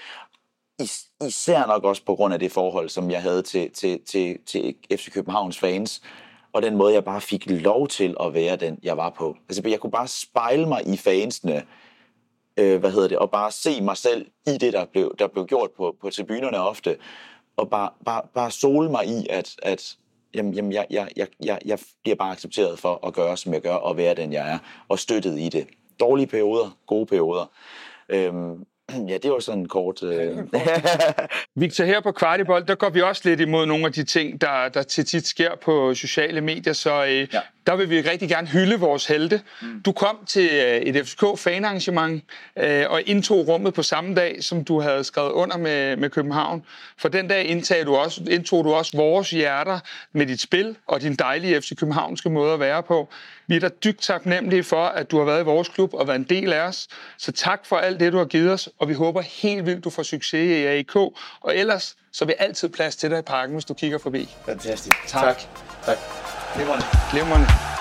Is, 0.80 1.04
især 1.26 1.66
nok 1.66 1.84
også 1.84 2.02
på 2.04 2.14
grund 2.14 2.34
af 2.34 2.40
det 2.40 2.52
forhold, 2.52 2.88
som 2.88 3.10
jeg 3.10 3.22
havde 3.22 3.42
til, 3.42 3.70
til, 3.70 4.00
til, 4.06 4.38
til 4.46 4.74
FC 4.90 5.12
Københavns 5.12 5.58
fans 5.58 6.02
og 6.52 6.62
den 6.62 6.76
måde, 6.76 6.94
jeg 6.94 7.04
bare 7.04 7.20
fik 7.20 7.50
lov 7.50 7.88
til 7.88 8.16
at 8.20 8.34
være 8.34 8.56
den, 8.56 8.78
jeg 8.82 8.96
var 8.96 9.10
på. 9.10 9.36
Altså, 9.48 9.62
jeg 9.68 9.80
kunne 9.80 9.90
bare 9.90 10.08
spejle 10.08 10.66
mig 10.66 10.86
i 10.86 10.96
fansene, 10.96 11.66
øh, 12.56 12.80
hvad 12.80 12.90
hedder 12.90 13.08
det, 13.08 13.18
og 13.18 13.30
bare 13.30 13.50
se 13.50 13.80
mig 13.80 13.96
selv 13.96 14.26
i 14.46 14.58
det, 14.58 14.72
der 14.72 14.84
blev, 14.84 15.14
der 15.18 15.26
blev 15.26 15.46
gjort 15.46 15.70
på, 15.76 15.96
på 16.00 16.10
tribunerne 16.10 16.58
ofte, 16.58 16.96
og 17.56 17.70
bare, 17.70 17.90
bare, 18.04 18.22
bare 18.34 18.50
sole 18.50 18.90
mig 18.90 19.06
i, 19.06 19.26
at, 19.30 19.56
at 19.62 19.96
jamen, 20.34 20.54
jamen, 20.54 20.72
jeg, 20.72 20.86
jeg, 20.90 21.08
jeg, 21.16 21.28
jeg, 21.44 21.58
jeg 21.64 21.78
bliver 22.02 22.16
bare 22.16 22.32
accepteret 22.32 22.78
for 22.78 23.06
at 23.06 23.14
gøre, 23.14 23.36
som 23.36 23.52
jeg 23.52 23.60
gør, 23.60 23.74
og 23.74 23.96
være 23.96 24.14
den, 24.14 24.32
jeg 24.32 24.52
er, 24.52 24.58
og 24.88 24.98
støttet 24.98 25.38
i 25.38 25.48
det. 25.48 25.66
Dårlige 26.00 26.26
perioder, 26.26 26.76
gode 26.86 27.06
perioder. 27.06 27.50
Øhm, 28.08 28.64
Ja, 28.92 29.18
det 29.22 29.30
var 29.30 29.38
sådan 29.38 29.60
en 29.60 29.68
kort... 29.68 30.02
Øh... 30.02 30.38
Victor, 31.60 31.84
her 31.84 32.00
på 32.00 32.12
Kvartibold, 32.12 32.64
der 32.64 32.74
går 32.74 32.90
vi 32.90 33.02
også 33.02 33.22
lidt 33.24 33.40
imod 33.40 33.66
nogle 33.66 33.86
af 33.86 33.92
de 33.92 34.04
ting, 34.04 34.40
der, 34.40 34.68
der 34.68 34.82
til 34.82 35.04
tit 35.04 35.26
sker 35.26 35.50
på 35.62 35.94
sociale 35.94 36.40
medier, 36.40 36.72
så 36.72 37.04
øh, 37.04 37.10
ja. 37.10 37.40
Der 37.68 37.76
vil 37.76 37.90
vi 37.90 38.00
rigtig 38.00 38.28
gerne 38.28 38.48
hylde 38.48 38.80
vores 38.80 39.06
helte. 39.06 39.40
Mm. 39.62 39.82
Du 39.82 39.92
kom 39.92 40.18
til 40.26 40.50
øh, 40.52 40.76
et 40.76 41.06
FCK-fanarrangement 41.06 42.22
øh, 42.56 42.84
og 42.88 43.02
indtog 43.06 43.48
rummet 43.48 43.74
på 43.74 43.82
samme 43.82 44.14
dag, 44.14 44.44
som 44.44 44.64
du 44.64 44.80
havde 44.80 45.04
skrevet 45.04 45.30
under 45.30 45.56
med, 45.56 45.96
med 45.96 46.10
København. 46.10 46.64
For 46.98 47.08
den 47.08 47.28
dag 47.28 47.44
indtog 47.46 47.86
du, 47.86 47.96
også, 47.96 48.20
indtog 48.30 48.64
du 48.64 48.74
også 48.74 48.96
vores 48.96 49.30
hjerter 49.30 49.78
med 50.12 50.26
dit 50.26 50.40
spil 50.40 50.76
og 50.86 51.00
din 51.00 51.14
dejlige 51.14 51.60
FC 51.60 51.76
Københavnske 51.76 52.30
måde 52.30 52.52
at 52.52 52.60
være 52.60 52.82
på. 52.82 53.08
Vi 53.46 53.56
er 53.56 53.60
da 53.60 53.68
dybt 53.68 54.00
taknemmelige 54.00 54.64
for, 54.64 54.84
at 54.84 55.10
du 55.10 55.18
har 55.18 55.24
været 55.24 55.40
i 55.40 55.44
vores 55.44 55.68
klub 55.68 55.94
og 55.94 56.08
været 56.08 56.18
en 56.18 56.26
del 56.30 56.52
af 56.52 56.60
os. 56.60 56.88
Så 57.18 57.32
tak 57.32 57.66
for 57.66 57.76
alt 57.76 58.00
det, 58.00 58.12
du 58.12 58.18
har 58.18 58.24
givet 58.24 58.52
os, 58.52 58.68
og 58.78 58.88
vi 58.88 58.94
håber 58.94 59.20
helt 59.20 59.66
vildt, 59.66 59.84
du 59.84 59.90
får 59.90 60.02
succes 60.02 60.48
i 60.48 60.64
AIK. 60.64 60.96
Og 60.96 61.12
ellers, 61.54 61.96
så 62.12 62.24
er 62.24 62.26
vi 62.26 62.34
altid 62.38 62.68
plads 62.68 62.96
til 62.96 63.10
dig 63.10 63.18
i 63.18 63.22
parken, 63.22 63.54
hvis 63.54 63.64
du 63.64 63.74
kigger 63.74 63.98
forbi. 63.98 64.28
Fantastisk. 64.46 64.96
Tak. 65.06 65.22
Tak. 65.22 65.42
tak. 65.84 66.37
Cleveland. 66.54 66.82
Cleveland. 67.10 67.77